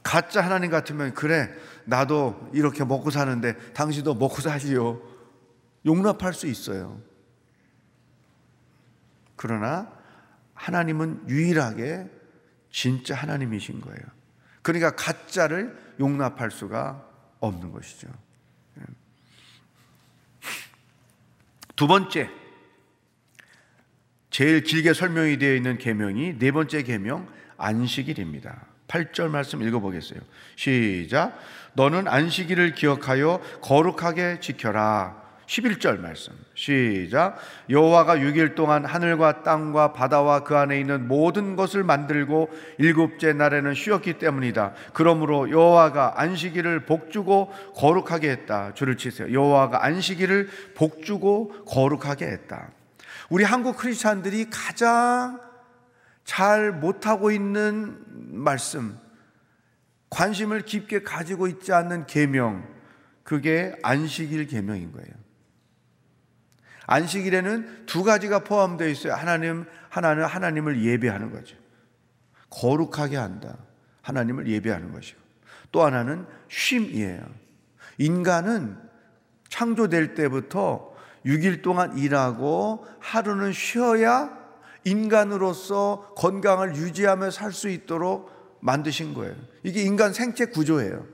가짜 0.02 0.42
하나님 0.42 0.70
같으면 0.70 1.14
그래 1.14 1.52
나도 1.84 2.50
이렇게 2.52 2.84
먹고 2.84 3.10
사는데 3.10 3.56
당신도 3.72 4.14
먹고 4.14 4.40
살지요. 4.40 5.00
용납할 5.86 6.34
수 6.34 6.46
있어요. 6.46 7.00
그러나 9.42 9.92
하나님은 10.54 11.28
유일하게 11.28 12.08
진짜 12.70 13.16
하나님이신 13.16 13.80
거예요. 13.80 14.00
그러니까 14.62 14.94
가짜를 14.94 15.76
용납할 15.98 16.52
수가 16.52 17.04
없는 17.40 17.72
것이죠. 17.72 18.06
두 21.74 21.88
번째, 21.88 22.30
제일 24.30 24.62
길게 24.62 24.92
설명이 24.92 25.38
되어 25.38 25.56
있는 25.56 25.76
계명이 25.76 26.38
네 26.38 26.52
번째 26.52 26.84
계명 26.84 27.28
안식일입니다. 27.56 28.64
8절 28.86 29.28
말씀 29.28 29.60
읽어보겠어요. 29.60 30.20
시작. 30.54 31.36
너는 31.72 32.06
안식일을 32.06 32.76
기억하여 32.76 33.42
거룩하게 33.60 34.38
지켜라. 34.38 35.20
11절 35.46 35.98
말씀. 35.98 36.32
시작. 36.54 37.38
여호와가 37.70 38.16
6일 38.16 38.54
동안 38.54 38.84
하늘과 38.84 39.42
땅과 39.42 39.92
바다와 39.92 40.44
그 40.44 40.56
안에 40.56 40.78
있는 40.78 41.08
모든 41.08 41.56
것을 41.56 41.82
만들고 41.82 42.50
일곱째 42.78 43.32
날에는 43.32 43.74
쉬었기 43.74 44.14
때문이다. 44.14 44.74
그러므로 44.92 45.50
여호와가 45.50 46.20
안식일을 46.20 46.84
복주고 46.84 47.52
거룩하게 47.76 48.30
했다. 48.30 48.74
줄을 48.74 48.96
치세요. 48.96 49.32
여호와가 49.32 49.84
안식일을 49.84 50.48
복주고 50.76 51.64
거룩하게 51.66 52.26
했다. 52.26 52.68
우리 53.30 53.44
한국 53.44 53.76
크리스찬들이 53.76 54.50
가장 54.50 55.40
잘 56.24 56.70
못하고 56.70 57.30
있는 57.30 57.98
말씀, 58.06 58.98
관심을 60.10 60.62
깊게 60.62 61.02
가지고 61.02 61.46
있지 61.48 61.72
않는 61.72 62.06
계명, 62.06 62.66
그게 63.24 63.74
안식일 63.82 64.46
계명인 64.46 64.92
거예요. 64.92 65.21
안식일에는 66.92 67.86
두 67.86 68.04
가지가 68.04 68.40
포함되어 68.40 68.88
있어요. 68.88 69.14
하나님, 69.14 69.64
하나는 69.88 70.24
하나님을 70.24 70.84
예배하는 70.84 71.32
거죠. 71.32 71.56
거룩하게 72.50 73.16
한다. 73.16 73.56
하나님을 74.02 74.46
예배하는 74.46 74.92
것이고. 74.92 75.18
또 75.70 75.82
하나는 75.82 76.26
쉼이에요. 76.48 77.24
인간은 77.96 78.76
창조될 79.48 80.14
때부터 80.14 80.92
6일 81.24 81.62
동안 81.62 81.96
일하고 81.96 82.86
하루는 83.00 83.52
쉬어야 83.52 84.38
인간으로서 84.84 86.12
건강을 86.16 86.76
유지하며 86.76 87.30
살 87.30 87.52
수 87.52 87.68
있도록 87.68 88.30
만드신 88.60 89.14
거예요. 89.14 89.34
이게 89.62 89.82
인간 89.82 90.12
생체 90.12 90.46
구조예요. 90.46 91.06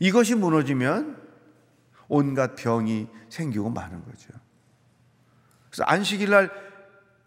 이것이 0.00 0.34
무너지면 0.34 1.21
온갖 2.12 2.56
병이 2.56 3.08
생기고 3.30 3.70
마는 3.70 4.04
거죠. 4.04 4.28
그래서 5.70 5.84
안식일 5.84 6.28
날 6.28 6.50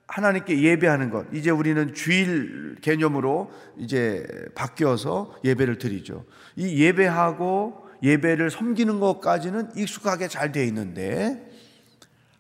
하나님께 0.08 0.62
예배하는 0.62 1.10
것. 1.10 1.26
이제 1.34 1.50
우리는 1.50 1.96
주일 1.96 2.76
개념으로 2.82 3.52
이제 3.78 4.28
바뀌어서 4.54 5.36
예배를 5.44 5.80
드리죠. 5.80 6.24
이 6.56 6.84
예배하고 6.84 7.90
예배를 8.04 8.52
섬기는 8.52 9.00
것까지는 9.00 9.76
익숙하게 9.76 10.28
잘 10.28 10.52
돼 10.52 10.64
있는데 10.68 11.50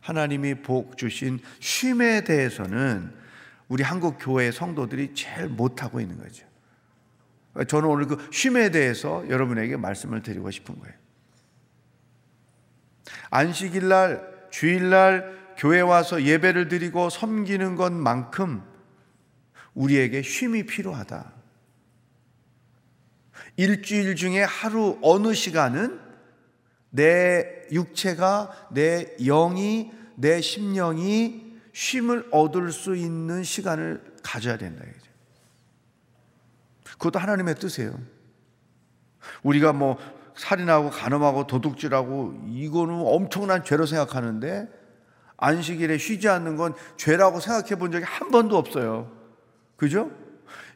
하나님이 0.01 0.62
복 0.62 0.97
주신 0.97 1.39
쉼에 1.60 2.23
대해서는 2.23 3.12
우리 3.67 3.81
한국 3.81 4.17
교회 4.19 4.51
성도들이 4.51 5.15
제일 5.15 5.47
못하고 5.47 5.99
있는 5.99 6.19
거죠. 6.19 6.45
저는 7.67 7.89
오늘 7.89 8.05
그 8.05 8.29
쉼에 8.31 8.69
대해서 8.69 9.27
여러분에게 9.27 9.77
말씀을 9.77 10.21
드리고 10.21 10.51
싶은 10.51 10.79
거예요. 10.79 11.04
안식일 13.29 13.87
날, 13.87 14.47
주일 14.49 14.89
날 14.89 15.35
교회 15.57 15.81
와서 15.81 16.23
예배를 16.23 16.67
드리고 16.67 17.09
섬기는 17.09 17.75
것만큼 17.75 18.63
우리에게 19.73 20.21
쉼이 20.21 20.65
필요하다. 20.65 21.33
일주일 23.57 24.15
중에 24.15 24.43
하루 24.43 24.97
어느 25.01 25.33
시간은 25.33 25.99
내 26.89 27.67
육체가, 27.71 28.69
내 28.71 29.15
영이, 29.17 29.91
내 30.15 30.41
심령이 30.41 31.45
쉼을 31.73 32.29
얻을 32.31 32.71
수 32.71 32.95
있는 32.95 33.43
시간을 33.43 34.15
가져야 34.23 34.57
된다. 34.57 34.83
그것도 36.83 37.19
하나님의 37.19 37.55
뜻이에요. 37.55 37.99
우리가 39.43 39.73
뭐 39.73 39.97
살인하고 40.35 40.89
간음하고 40.89 41.47
도둑질하고 41.47 42.41
이거는 42.47 42.95
엄청난 43.05 43.63
죄로 43.63 43.85
생각하는데 43.85 44.67
안식일에 45.37 45.97
쉬지 45.97 46.29
않는 46.29 46.55
건 46.55 46.73
죄라고 46.97 47.39
생각해 47.39 47.75
본 47.75 47.91
적이 47.91 48.05
한 48.05 48.29
번도 48.31 48.57
없어요. 48.57 49.11
그죠? 49.75 50.11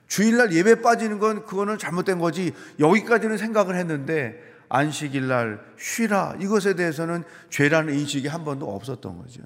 주일날 0.07 0.53
예배 0.53 0.81
빠지는 0.81 1.19
건 1.19 1.45
그거는 1.45 1.77
잘못된 1.77 2.19
거지 2.19 2.53
여기까지는 2.79 3.37
생각을 3.37 3.75
했는데 3.75 4.41
안식일날 4.69 5.59
쉬라 5.77 6.35
이것에 6.39 6.75
대해서는 6.75 7.23
죄라는 7.49 7.93
인식이 7.93 8.27
한 8.27 8.43
번도 8.43 8.73
없었던 8.75 9.17
거죠. 9.17 9.43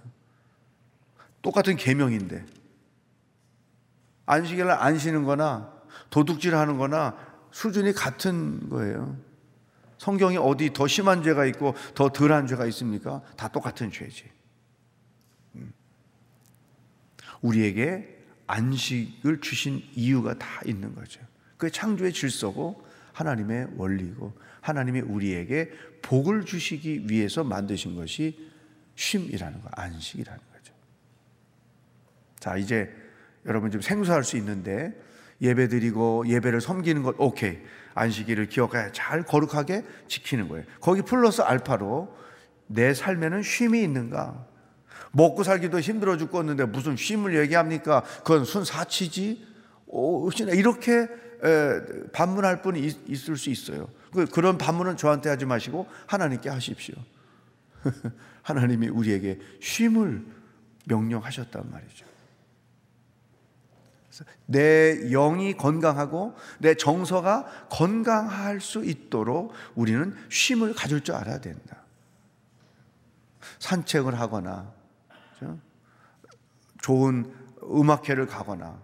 똑같은 1.42 1.76
계명인데 1.76 2.46
안식일날 4.26 4.78
안 4.80 4.98
쉬는 4.98 5.24
거나 5.24 5.72
도둑질 6.10 6.56
하는 6.56 6.78
거나 6.78 7.16
수준이 7.52 7.94
같은 7.94 8.70
거예요. 8.70 9.18
성경이 10.04 10.36
어디 10.36 10.74
더 10.74 10.86
심한 10.86 11.24
죄가 11.24 11.46
있고 11.46 11.76
더 11.96 12.10
덜한 12.10 12.46
죄가 12.46 12.66
있습니까? 12.66 13.22
다 13.38 13.48
똑같은 13.48 13.90
죄지. 13.90 14.26
음. 15.56 15.72
우리에게 17.42 18.14
안식을 18.46 19.40
주신 19.40 19.82
이유가 19.96 20.38
다 20.38 20.60
있는 20.66 20.94
거죠. 20.94 21.22
그 21.56 21.72
창조의 21.72 22.12
질서고 22.12 22.86
하나님의 23.14 23.70
원리고 23.78 24.34
하나님이 24.60 25.00
우리에게 25.00 25.72
복을 26.02 26.44
주시기 26.44 27.10
위해서 27.10 27.46
만드신 27.46 27.96
것이 27.96 28.52
쉼이라는 28.96 29.62
거, 29.62 29.70
안식이라는 29.72 30.42
거죠. 30.52 30.74
자, 32.40 32.58
이제 32.58 32.94
여러분 33.46 33.72
좀 33.72 33.80
생소할 33.80 34.26
수 34.26 34.36
있는데 34.36 35.02
예배 35.44 35.68
드리고 35.68 36.26
예배를 36.28 36.62
섬기는 36.62 37.04
것 37.04 37.16
오케이. 37.20 37.60
안식일을 37.96 38.48
기억하여 38.48 38.92
잘 38.92 39.24
거룩하게 39.24 39.84
지키는 40.08 40.48
거예요. 40.48 40.66
거기 40.82 41.02
플러스 41.04 41.42
알파로 41.42 42.16
내 42.68 42.94
삶에는 42.94 43.44
쉼이 43.44 43.84
있는가? 43.84 44.48
먹고 45.12 45.44
살기도 45.44 45.80
힘들어 45.80 46.18
죽겠는데 46.18 46.66
무슨 46.66 46.96
쉼을 46.96 47.38
얘기합니까? 47.38 48.04
그건 48.20 48.46
순사치지? 48.46 49.46
오, 49.88 50.32
이렇게 50.32 51.08
반문할 52.14 52.64
분이 52.64 52.80
있을 53.08 53.38
수 53.38 53.52
있어요. 53.52 53.90
그, 54.12 54.26
그런 54.26 54.58
반문은 54.58 54.98
저한테 54.98 55.30
하지 55.30 55.46
마시고 55.46 55.88
하나님께 56.08 56.50
하십시오. 56.50 56.96
하나님이 58.42 58.88
우리에게 58.88 59.40
쉼을 59.62 60.26
명령하셨단 60.86 61.70
말이죠. 61.70 62.13
내 64.46 65.10
영이 65.10 65.58
건강하고 65.58 66.36
내 66.60 66.76
정서가 66.76 67.68
건강할 67.70 68.62
수 68.62 68.84
있도록 68.86 69.54
우리는 69.76 70.16
쉼을 70.30 70.74
가질 70.74 71.02
줄 71.02 71.16
알아야 71.16 71.40
된다. 71.40 71.78
산책을 73.60 74.20
하거나 74.20 74.72
좋은 76.82 77.34
음악회를 77.64 78.28
가거나 78.28 78.80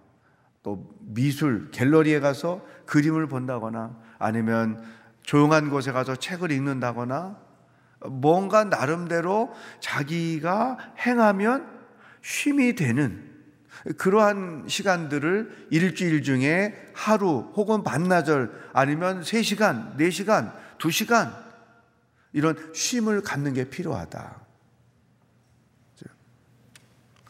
또 0.63 0.89
미술 0.99 1.69
갤러리에 1.71 2.19
가서 2.19 2.65
그림을 2.85 3.27
본다거나 3.27 3.95
아니면 4.17 4.83
조용한 5.23 5.69
곳에 5.69 5.91
가서 5.91 6.15
책을 6.15 6.51
읽는다거나 6.51 7.37
뭔가 8.05 8.63
나름대로 8.63 9.53
자기가 9.81 10.77
행하면 10.99 11.67
쉼이 12.21 12.75
되는 12.75 13.38
그러한 13.97 14.65
시간들을 14.67 15.67
일주일 15.69 16.23
중에 16.23 16.91
하루 16.93 17.51
혹은 17.55 17.83
반나절 17.83 18.51
아니면 18.73 19.21
3시간, 19.21 19.97
4시간, 19.97 20.53
2시간 20.77 21.33
이런 22.33 22.55
쉼을 22.73 23.21
갖는 23.21 23.53
게 23.53 23.69
필요하다. 23.69 24.39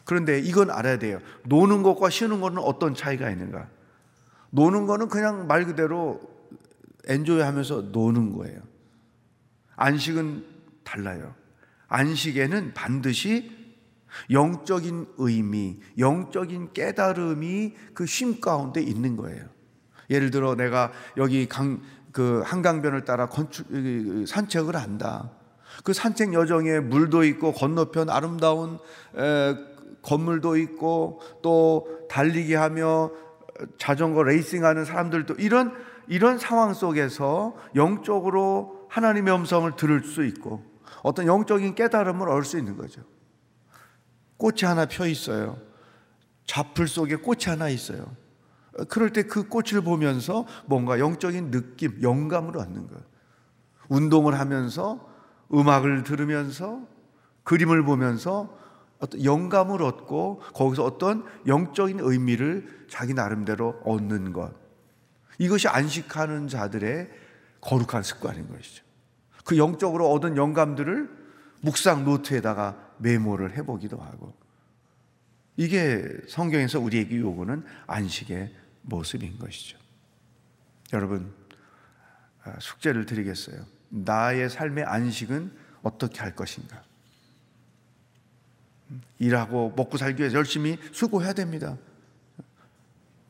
그런데 0.04 0.40
이건 0.40 0.70
알아야 0.70 0.98
돼요. 0.98 1.20
노는 1.44 1.84
것과 1.84 2.10
쉬는 2.10 2.40
것은 2.40 2.58
어떤 2.58 2.94
차이가 2.94 3.30
있는가? 3.30 3.68
노는 4.50 4.86
거는 4.86 5.08
그냥 5.08 5.46
말 5.46 5.64
그대로 5.64 6.20
엔조이 7.06 7.40
하면서 7.40 7.80
노는 7.80 8.32
거예요. 8.36 8.60
안식은 9.76 10.44
달라요. 10.82 11.34
안식에는 11.86 12.74
반드시 12.74 13.59
영적인 14.30 15.06
의미, 15.18 15.80
영적인 15.98 16.72
깨달음이 16.72 17.74
그 17.94 18.04
쉼 18.04 18.40
가운데 18.40 18.80
있는 18.80 19.16
거예요. 19.16 19.44
예를 20.10 20.30
들어 20.30 20.56
내가 20.56 20.92
여기 21.16 21.48
강, 21.48 21.80
그 22.12 22.42
한강변을 22.44 23.04
따라 23.04 23.28
건축, 23.28 23.66
산책을 24.26 24.76
한다. 24.76 25.30
그 25.84 25.92
산책 25.92 26.32
여정에 26.34 26.80
물도 26.80 27.24
있고 27.24 27.52
건너편 27.52 28.10
아름다운 28.10 28.78
에, 29.16 29.54
건물도 30.02 30.56
있고 30.56 31.20
또 31.42 31.86
달리기 32.10 32.54
하며 32.54 33.10
자전거 33.78 34.22
레이싱하는 34.22 34.84
사람들도 34.84 35.34
이런 35.34 35.72
이런 36.08 36.38
상황 36.38 36.74
속에서 36.74 37.54
영적으로 37.76 38.86
하나님의 38.88 39.32
음성을 39.32 39.70
들을 39.76 40.02
수 40.02 40.24
있고 40.24 40.64
어떤 41.02 41.26
영적인 41.26 41.76
깨달음을 41.76 42.28
얻을 42.28 42.44
수 42.44 42.58
있는 42.58 42.76
거죠. 42.76 43.02
꽃이 44.40 44.62
하나 44.62 44.86
펴 44.86 45.06
있어요. 45.06 45.58
잡풀 46.46 46.88
속에 46.88 47.16
꽃이 47.16 47.44
하나 47.46 47.68
있어요. 47.68 48.16
그럴 48.88 49.12
때 49.12 49.22
그 49.22 49.48
꽃을 49.48 49.82
보면서 49.82 50.46
뭔가 50.64 50.98
영적인 50.98 51.50
느낌, 51.50 52.02
영감을 52.02 52.56
얻는 52.56 52.88
거예요. 52.88 53.02
운동을 53.88 54.38
하면서 54.38 55.06
음악을 55.52 56.04
들으면서 56.04 56.80
그림을 57.44 57.84
보면서 57.84 58.58
어떤 58.98 59.24
영감을 59.24 59.82
얻고 59.82 60.40
거기서 60.54 60.84
어떤 60.84 61.24
영적인 61.46 62.00
의미를 62.00 62.86
자기 62.88 63.12
나름대로 63.14 63.80
얻는 63.84 64.32
것. 64.32 64.52
이것이 65.38 65.68
안식하는 65.68 66.48
자들의 66.48 67.10
거룩한 67.60 68.02
습관인 68.02 68.48
것이죠. 68.48 68.84
그 69.44 69.58
영적으로 69.58 70.10
얻은 70.12 70.36
영감들을 70.36 71.10
묵상 71.62 72.04
노트에다가 72.04 72.89
메모를 73.00 73.56
해보기도 73.56 73.98
하고. 73.98 74.34
이게 75.56 76.08
성경에서 76.28 76.80
우리에게 76.80 77.18
요구는 77.18 77.64
안식의 77.86 78.54
모습인 78.82 79.38
것이죠. 79.38 79.78
여러분, 80.92 81.32
아, 82.44 82.58
숙제를 82.58 83.06
드리겠어요. 83.06 83.64
나의 83.90 84.48
삶의 84.48 84.84
안식은 84.84 85.52
어떻게 85.82 86.20
할 86.20 86.34
것인가? 86.34 86.82
일하고 89.18 89.72
먹고 89.76 89.98
살기 89.98 90.20
위해서 90.20 90.36
열심히 90.36 90.78
수고해야 90.92 91.32
됩니다. 91.32 91.76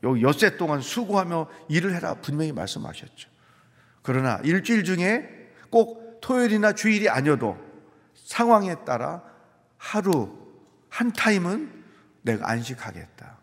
요 0.03 0.21
엿새 0.21 0.57
동안 0.57 0.81
수고하며 0.81 1.49
일을 1.69 1.93
해라 1.93 2.15
분명히 2.15 2.51
말씀하셨죠. 2.51 3.29
그러나 4.01 4.39
일주일 4.43 4.83
중에 4.83 5.51
꼭 5.69 6.19
토요일이나 6.21 6.73
주일이 6.73 7.07
아니어도 7.07 7.57
상황에 8.15 8.83
따라 8.83 9.23
하루 9.81 10.31
한 10.89 11.11
타임은 11.11 11.71
내가 12.21 12.47
안식하겠다. 12.51 13.37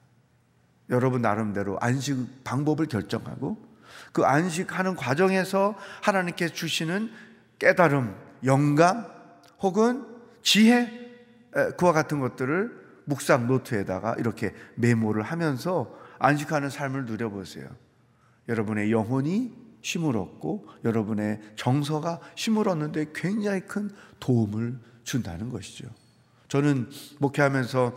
여러분 0.90 1.20
나름대로 1.20 1.76
안식 1.80 2.44
방법을 2.44 2.86
결정하고 2.86 3.58
그 4.12 4.24
안식하는 4.24 4.94
과정에서 4.94 5.76
하나님께 6.00 6.50
주시는 6.50 7.10
깨달음, 7.58 8.14
영감 8.44 9.04
혹은 9.60 10.06
지혜 10.42 10.88
그와 11.76 11.92
같은 11.92 12.20
것들을 12.20 13.02
묵상 13.06 13.48
노트에다가 13.48 14.14
이렇게 14.18 14.54
메모를 14.76 15.24
하면서 15.24 15.92
안식하는 16.20 16.70
삶을 16.70 17.06
누려보세요. 17.06 17.68
여러분의 18.48 18.92
영혼이 18.92 19.52
힘을 19.82 20.16
얻고 20.16 20.68
여러분의 20.84 21.40
정서가 21.56 22.20
힘을 22.36 22.68
얻는데 22.68 23.06
굉장히 23.12 23.60
큰 23.62 23.90
도움을 24.20 24.78
준다는 25.02 25.50
것이죠. 25.50 25.88
저는 26.48 26.90
목회하면서 27.18 27.94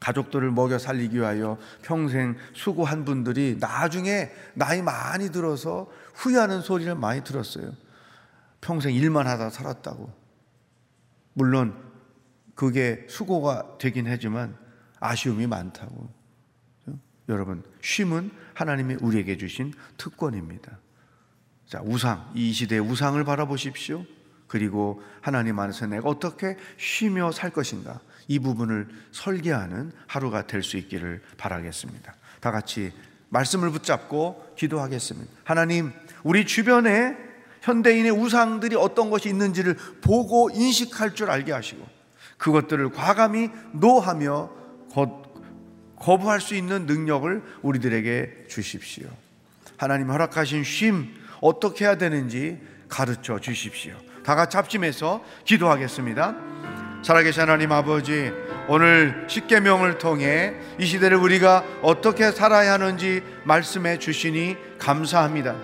가족들을 0.00 0.50
먹여 0.50 0.78
살리기 0.78 1.16
위하여 1.16 1.58
평생 1.82 2.36
수고한 2.54 3.04
분들이 3.04 3.56
나중에 3.58 4.30
나이 4.54 4.80
많이 4.80 5.30
들어서 5.30 5.90
후회하는 6.14 6.62
소리를 6.62 6.94
많이 6.94 7.22
들었어요. 7.24 7.72
평생 8.60 8.94
일만 8.94 9.26
하다 9.26 9.50
살았다고. 9.50 10.12
물론 11.34 11.76
그게 12.54 13.06
수고가 13.08 13.78
되긴 13.78 14.06
하지만 14.08 14.56
아쉬움이 15.00 15.46
많다고. 15.46 16.12
여러분, 17.28 17.62
쉼은 17.82 18.30
하나님이 18.54 18.96
우리에게 19.00 19.36
주신 19.36 19.72
특권입니다. 19.96 20.78
자, 21.66 21.80
우상, 21.84 22.32
이 22.34 22.52
시대의 22.52 22.80
우상을 22.80 23.22
바라보십시오. 23.22 24.04
그리고 24.48 25.02
하나님 25.20 25.58
안에서 25.58 25.86
내가 25.86 26.08
어떻게 26.08 26.56
쉬며 26.78 27.30
살 27.30 27.50
것인가. 27.50 28.00
이 28.26 28.38
부분을 28.38 28.88
설계하는 29.12 29.92
하루가 30.06 30.46
될 30.46 30.62
수 30.62 30.76
있기를 30.76 31.22
바라겠습니다. 31.36 32.14
다 32.40 32.50
같이 32.50 32.92
말씀을 33.30 33.70
붙잡고 33.70 34.54
기도하겠습니다. 34.56 35.30
하나님, 35.44 35.92
우리 36.24 36.46
주변에 36.46 37.16
현대인의 37.62 38.10
우상들이 38.12 38.76
어떤 38.76 39.10
것이 39.10 39.28
있는지를 39.28 39.76
보고 40.00 40.50
인식할 40.50 41.14
줄 41.14 41.30
알게 41.30 41.52
하시고 41.52 41.86
그것들을 42.38 42.90
과감히 42.90 43.50
노하며 43.72 44.50
거부할 45.96 46.40
수 46.40 46.54
있는 46.54 46.86
능력을 46.86 47.42
우리들에게 47.62 48.46
주십시오. 48.48 49.08
하나님 49.76 50.10
허락하신 50.10 50.64
쉼 50.64 51.08
어떻게 51.40 51.84
해야 51.84 51.96
되는지 51.98 52.58
가르쳐 52.88 53.38
주십시오. 53.40 53.96
다 54.28 54.34
같이 54.34 54.58
합심해서 54.58 55.22
기도하겠습니다. 55.46 56.36
살아계신 57.02 57.40
하나님 57.40 57.72
아버지 57.72 58.30
오늘 58.68 59.24
십계명을 59.26 59.96
통해 59.96 60.52
이 60.78 60.84
시대를 60.84 61.16
우리가 61.16 61.64
어떻게 61.80 62.30
살아야 62.30 62.74
하는지 62.74 63.22
말씀해 63.44 63.98
주시니 63.98 64.58
감사합니다. 64.78 65.54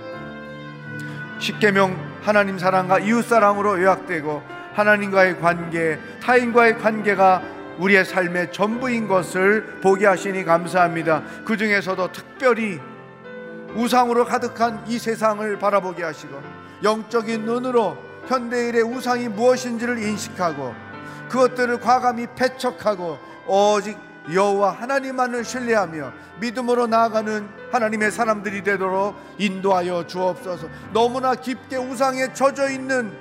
십계명 1.41 1.95
하나님 2.23 2.59
사랑과 2.59 3.01
이웃 3.01 3.27
사랑으로 3.27 3.83
요약되고 3.83 4.43
하나님과의 4.73 5.41
관계, 5.41 5.99
타인과의 6.23 6.79
관계가 6.79 7.43
우리의 7.77 8.07
삶의 8.07 8.51
전부인 8.51 9.09
것을 9.09 9.81
보게 9.83 10.07
하시니 10.07 10.43
감사합니다. 10.43 11.23
그 11.45 11.59
중에서도 11.59 12.13
특별히 12.13 12.81
우상으로 13.75 14.25
가득한 14.25 14.85
이 14.87 14.99
세상을 14.99 15.59
바라보게 15.59 16.03
하시고 16.03 16.41
영적인 16.83 17.45
눈으로 17.45 18.14
현대인의 18.29 18.83
우상이 18.83 19.29
무엇인지를 19.29 20.03
인식하고 20.03 20.75
그것들을 21.29 21.81
과감히 21.81 22.27
배척하고 22.35 23.19
오직 23.47 23.99
여호와 24.33 24.73
하나님만을 24.73 25.45
신뢰하며 25.45 26.13
믿음으로 26.41 26.87
나아가는 26.87 27.47
하나님의 27.71 28.11
사람들이 28.11 28.63
되도록 28.63 29.17
인도하여 29.39 30.07
주옵소서. 30.07 30.69
너무나 30.93 31.35
깊게 31.35 31.77
우상에 31.77 32.33
젖어 32.33 32.71
있는 32.71 33.13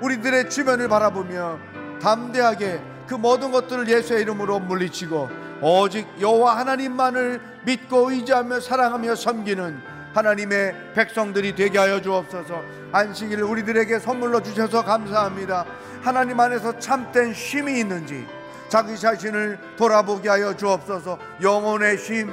우리들의 0.00 0.50
주변을 0.50 0.88
바라보며 0.88 1.58
담대하게 2.00 2.80
그 3.06 3.14
모든 3.14 3.50
것들을 3.50 3.88
예수의 3.88 4.22
이름으로 4.22 4.60
물리치고 4.60 5.28
오직 5.60 6.06
여호와 6.20 6.58
하나님만을 6.58 7.40
믿고 7.64 8.10
의지하며 8.10 8.60
사랑하며 8.60 9.14
섬기는 9.14 10.01
하나님의 10.14 10.92
백성들이 10.94 11.54
되게 11.54 11.78
하여 11.78 12.00
주옵소서. 12.00 12.62
안식일을 12.92 13.44
우리들에게 13.44 13.98
선물로 13.98 14.42
주셔서 14.42 14.84
감사합니다. 14.84 15.64
하나님 16.02 16.38
안에서 16.38 16.78
참된 16.78 17.32
쉼이 17.32 17.80
있는지 17.80 18.26
자기 18.68 18.98
자신을 18.98 19.58
돌아보게 19.76 20.28
하여 20.28 20.56
주옵소서. 20.56 21.18
영혼의 21.42 21.98
쉼, 21.98 22.28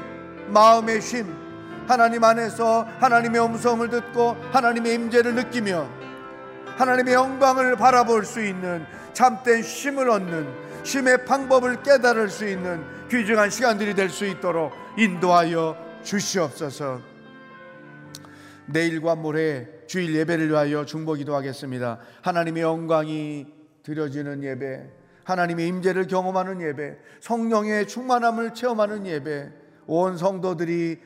마음의 0.47 1.01
쉼, 1.01 1.25
하나님 1.87 2.23
안에서 2.23 2.87
하나님의 2.99 3.43
음성을 3.43 3.89
듣고 3.89 4.37
하나님의 4.51 4.93
임재를 4.95 5.35
느끼며 5.35 5.87
하나님의 6.77 7.13
영광을 7.13 7.75
바라볼 7.75 8.25
수 8.25 8.43
있는 8.43 8.85
참된 9.13 9.61
쉼을 9.63 10.09
얻는 10.09 10.47
쉼의 10.83 11.25
방법을 11.25 11.83
깨달을 11.83 12.29
수 12.29 12.47
있는 12.47 12.83
귀중한 13.09 13.49
시간들이 13.49 13.95
될 13.95 14.09
수 14.09 14.25
있도록 14.25 14.71
인도하여 14.97 15.75
주시옵소서. 16.03 17.08
내일과 18.71 19.15
모레 19.15 19.85
주일 19.87 20.15
예배를 20.15 20.49
위하여 20.49 20.85
중보기도 20.85 21.35
하겠습니다. 21.35 21.99
하나님의 22.21 22.63
영광이 22.63 23.47
드려지는 23.83 24.43
예배, 24.43 24.89
하나님의 25.23 25.67
임재를 25.67 26.07
경험하는 26.07 26.61
예배, 26.61 26.97
성령의 27.21 27.87
충만함을 27.87 28.53
체험하는 28.53 29.05
예배, 29.05 29.51
온 29.87 30.17
성도들이 30.17 30.99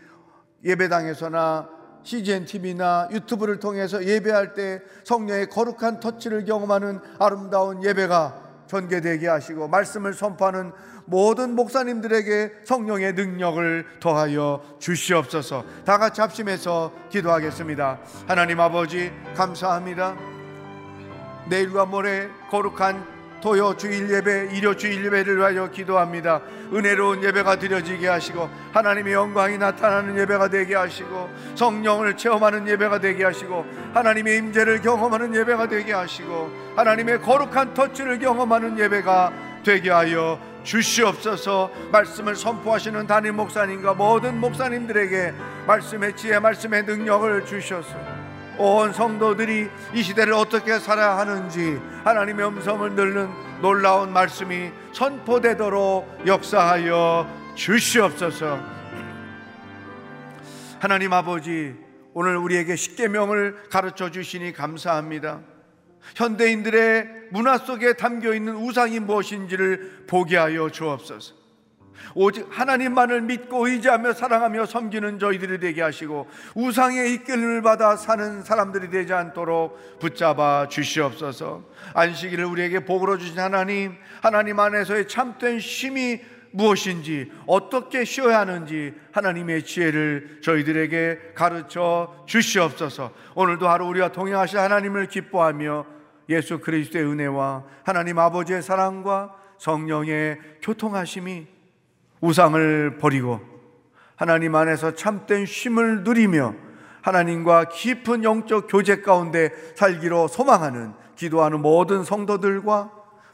예배당에서나 0.64 1.70
CGN 2.04 2.46
TV나 2.46 3.08
유튜브를 3.12 3.60
통해서 3.60 4.04
예배할 4.04 4.54
때 4.54 4.82
성령의 5.06 5.50
거룩한 5.50 6.02
터치를 6.02 6.46
경험하는 6.46 7.00
아름다운 7.18 7.84
예배가 7.84 8.43
전개되게 8.74 9.28
하시고 9.28 9.68
말씀을 9.68 10.14
선포하는 10.16 10.72
모든 11.06 11.54
목사님들에게 11.56 12.64
성령의 12.64 13.14
능력을 13.14 13.86
더하여 14.00 14.64
주시옵소서. 14.80 15.64
다 15.86 16.00
같이 16.00 16.22
합심해서 16.22 16.92
기도하겠습니다. 17.12 18.00
하나님 18.28 18.60
아버지 18.60 19.12
감사합니다. 19.36 20.16
내일과 21.50 21.86
모레 21.86 22.30
거룩한 22.50 23.06
토요 23.44 23.76
주일 23.76 24.10
예배, 24.10 24.52
일요 24.54 24.74
주일 24.74 25.04
예배를 25.04 25.38
위하여 25.38 25.70
기도합니다. 25.70 26.40
은혜로운 26.74 27.22
예배가 27.22 27.58
드려지게 27.58 28.08
하시고 28.08 28.50
하나님의 28.72 29.14
영광이 29.14 29.58
나타나는 29.58 30.18
예배가 30.18 30.48
되게 30.48 30.76
하시고 30.76 31.30
성령을 31.56 32.16
체험하는 32.16 32.70
예배가 32.70 33.00
되게 33.00 33.26
하시고 33.26 33.66
하나님의 33.94 34.38
임재를 34.38 34.82
경험하는 34.82 35.36
예배가 35.36 35.68
되게 35.68 35.92
하시고 35.92 36.50
하나님의 36.78 37.22
거룩한 37.22 37.74
터치를 37.74 38.18
경험하는 38.20 38.80
예배가 38.80 39.34
되게 39.66 39.92
하여 39.92 40.40
주시옵소서 40.64 41.70
말씀을 41.92 42.38
선포하시는 42.38 43.06
담임 43.08 43.36
목사님과 43.36 43.94
모든 43.94 44.40
목사님들에게 44.40 45.34
말씀의 45.68 46.16
지혜 46.16 46.40
말씀의 46.40 46.84
능력을 46.84 47.46
주셔서 47.46 48.23
온 48.58 48.94
성도들이 48.94 49.70
이 49.94 50.04
시대를 50.04 50.34
어떻게 50.34 50.80
살아야 50.80 51.18
하는지 51.18 51.80
하나님의 52.04 52.48
음성을 52.48 52.96
듣는 52.96 53.30
놀라운 53.62 54.12
말씀이 54.14 54.72
선포되도록 54.94 56.24
역사하여 56.26 57.28
주시옵소서 57.56 58.60
하나님 60.80 61.14
아버지 61.14 61.76
오늘 62.14 62.38
우리에게 62.38 62.76
십계명을 62.76 63.70
가르쳐 63.70 64.12
주시니 64.12 64.54
감사합니다 64.54 65.42
현대인들의 66.16 67.08
문화 67.32 67.58
속에 67.58 67.94
담겨 67.94 68.34
있는 68.34 68.56
우상이 68.56 69.00
무엇인지를 69.00 70.06
보게 70.08 70.38
하여 70.38 70.70
주옵소서. 70.70 71.43
오직 72.16 72.48
하나님만을 72.50 73.22
믿고 73.22 73.68
의지하며 73.68 74.14
사랑하며 74.14 74.66
섬기는 74.66 75.20
저희들이 75.20 75.60
되게 75.60 75.82
하시고 75.82 76.28
우상의 76.56 77.14
이끌림을 77.14 77.62
받아 77.62 77.96
사는 77.96 78.44
사람들이 78.44 78.90
되지 78.90 79.14
않도록 79.14 80.00
붙잡아 80.00 80.68
주시옵소서. 80.70 81.64
안식일을 81.94 82.46
우리에게 82.46 82.86
복으로 82.86 83.18
주신 83.18 83.40
하나님, 83.40 83.96
하나님 84.22 84.60
안에서의 84.60 85.08
참된 85.08 85.60
쉼이 85.60 86.22
무엇인지 86.54 87.32
어떻게 87.48 88.06
쉬어야 88.06 88.40
하는지 88.40 88.94
하나님의 89.12 89.64
지혜를 89.66 90.40
저희들에게 90.44 91.34
가르쳐 91.34 92.24
주시옵소서. 92.28 93.12
오늘도 93.36 93.68
하루 93.68 93.88
우리와 93.88 94.10
동행하실 94.10 94.60
하나님을 94.60 95.08
기뻐하며 95.08 95.86
예수 96.30 96.60
그리스도의 96.60 97.06
은혜와 97.06 97.64
하나님 97.84 98.20
아버지의 98.20 98.62
사랑과 98.62 99.36
성령의 99.58 100.40
교통하심이 100.62 101.48
우상을 102.24 102.98
버리고 103.00 103.42
하나님 104.16 104.56
안에서 104.56 104.96
참된 104.96 105.46
쉼을 105.46 106.04
누리며 106.04 106.56
하나님과 107.02 107.66
깊은 107.66 108.24
영적 108.24 108.68
교제 108.70 109.02
가운데 109.02 109.52
살기로 109.76 110.30
소망하는 110.30 110.94
기도하는 111.18 111.62
모든 111.62 112.06
성도들과 112.06 112.92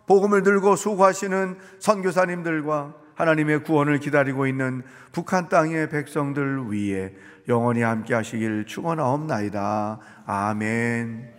복음을 0.08 0.42
들고 0.42 0.76
수고하시는 0.76 1.60
선교사님들과 1.78 2.96
하나님의 3.14 3.64
구원을 3.64 4.00
기다리고 4.00 4.48
있는 4.48 4.82
북한 5.12 5.50
땅의 5.50 5.90
백성들 5.90 6.72
위에 6.72 7.14
영원히 7.48 7.84
함께 7.84 8.16
하시길 8.16 8.66
축원하옵나이다. 8.66 10.00
아멘. 10.26 11.39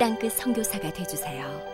땅끝 0.00 0.32
선교사가 0.32 0.90
되주세요. 0.94 1.69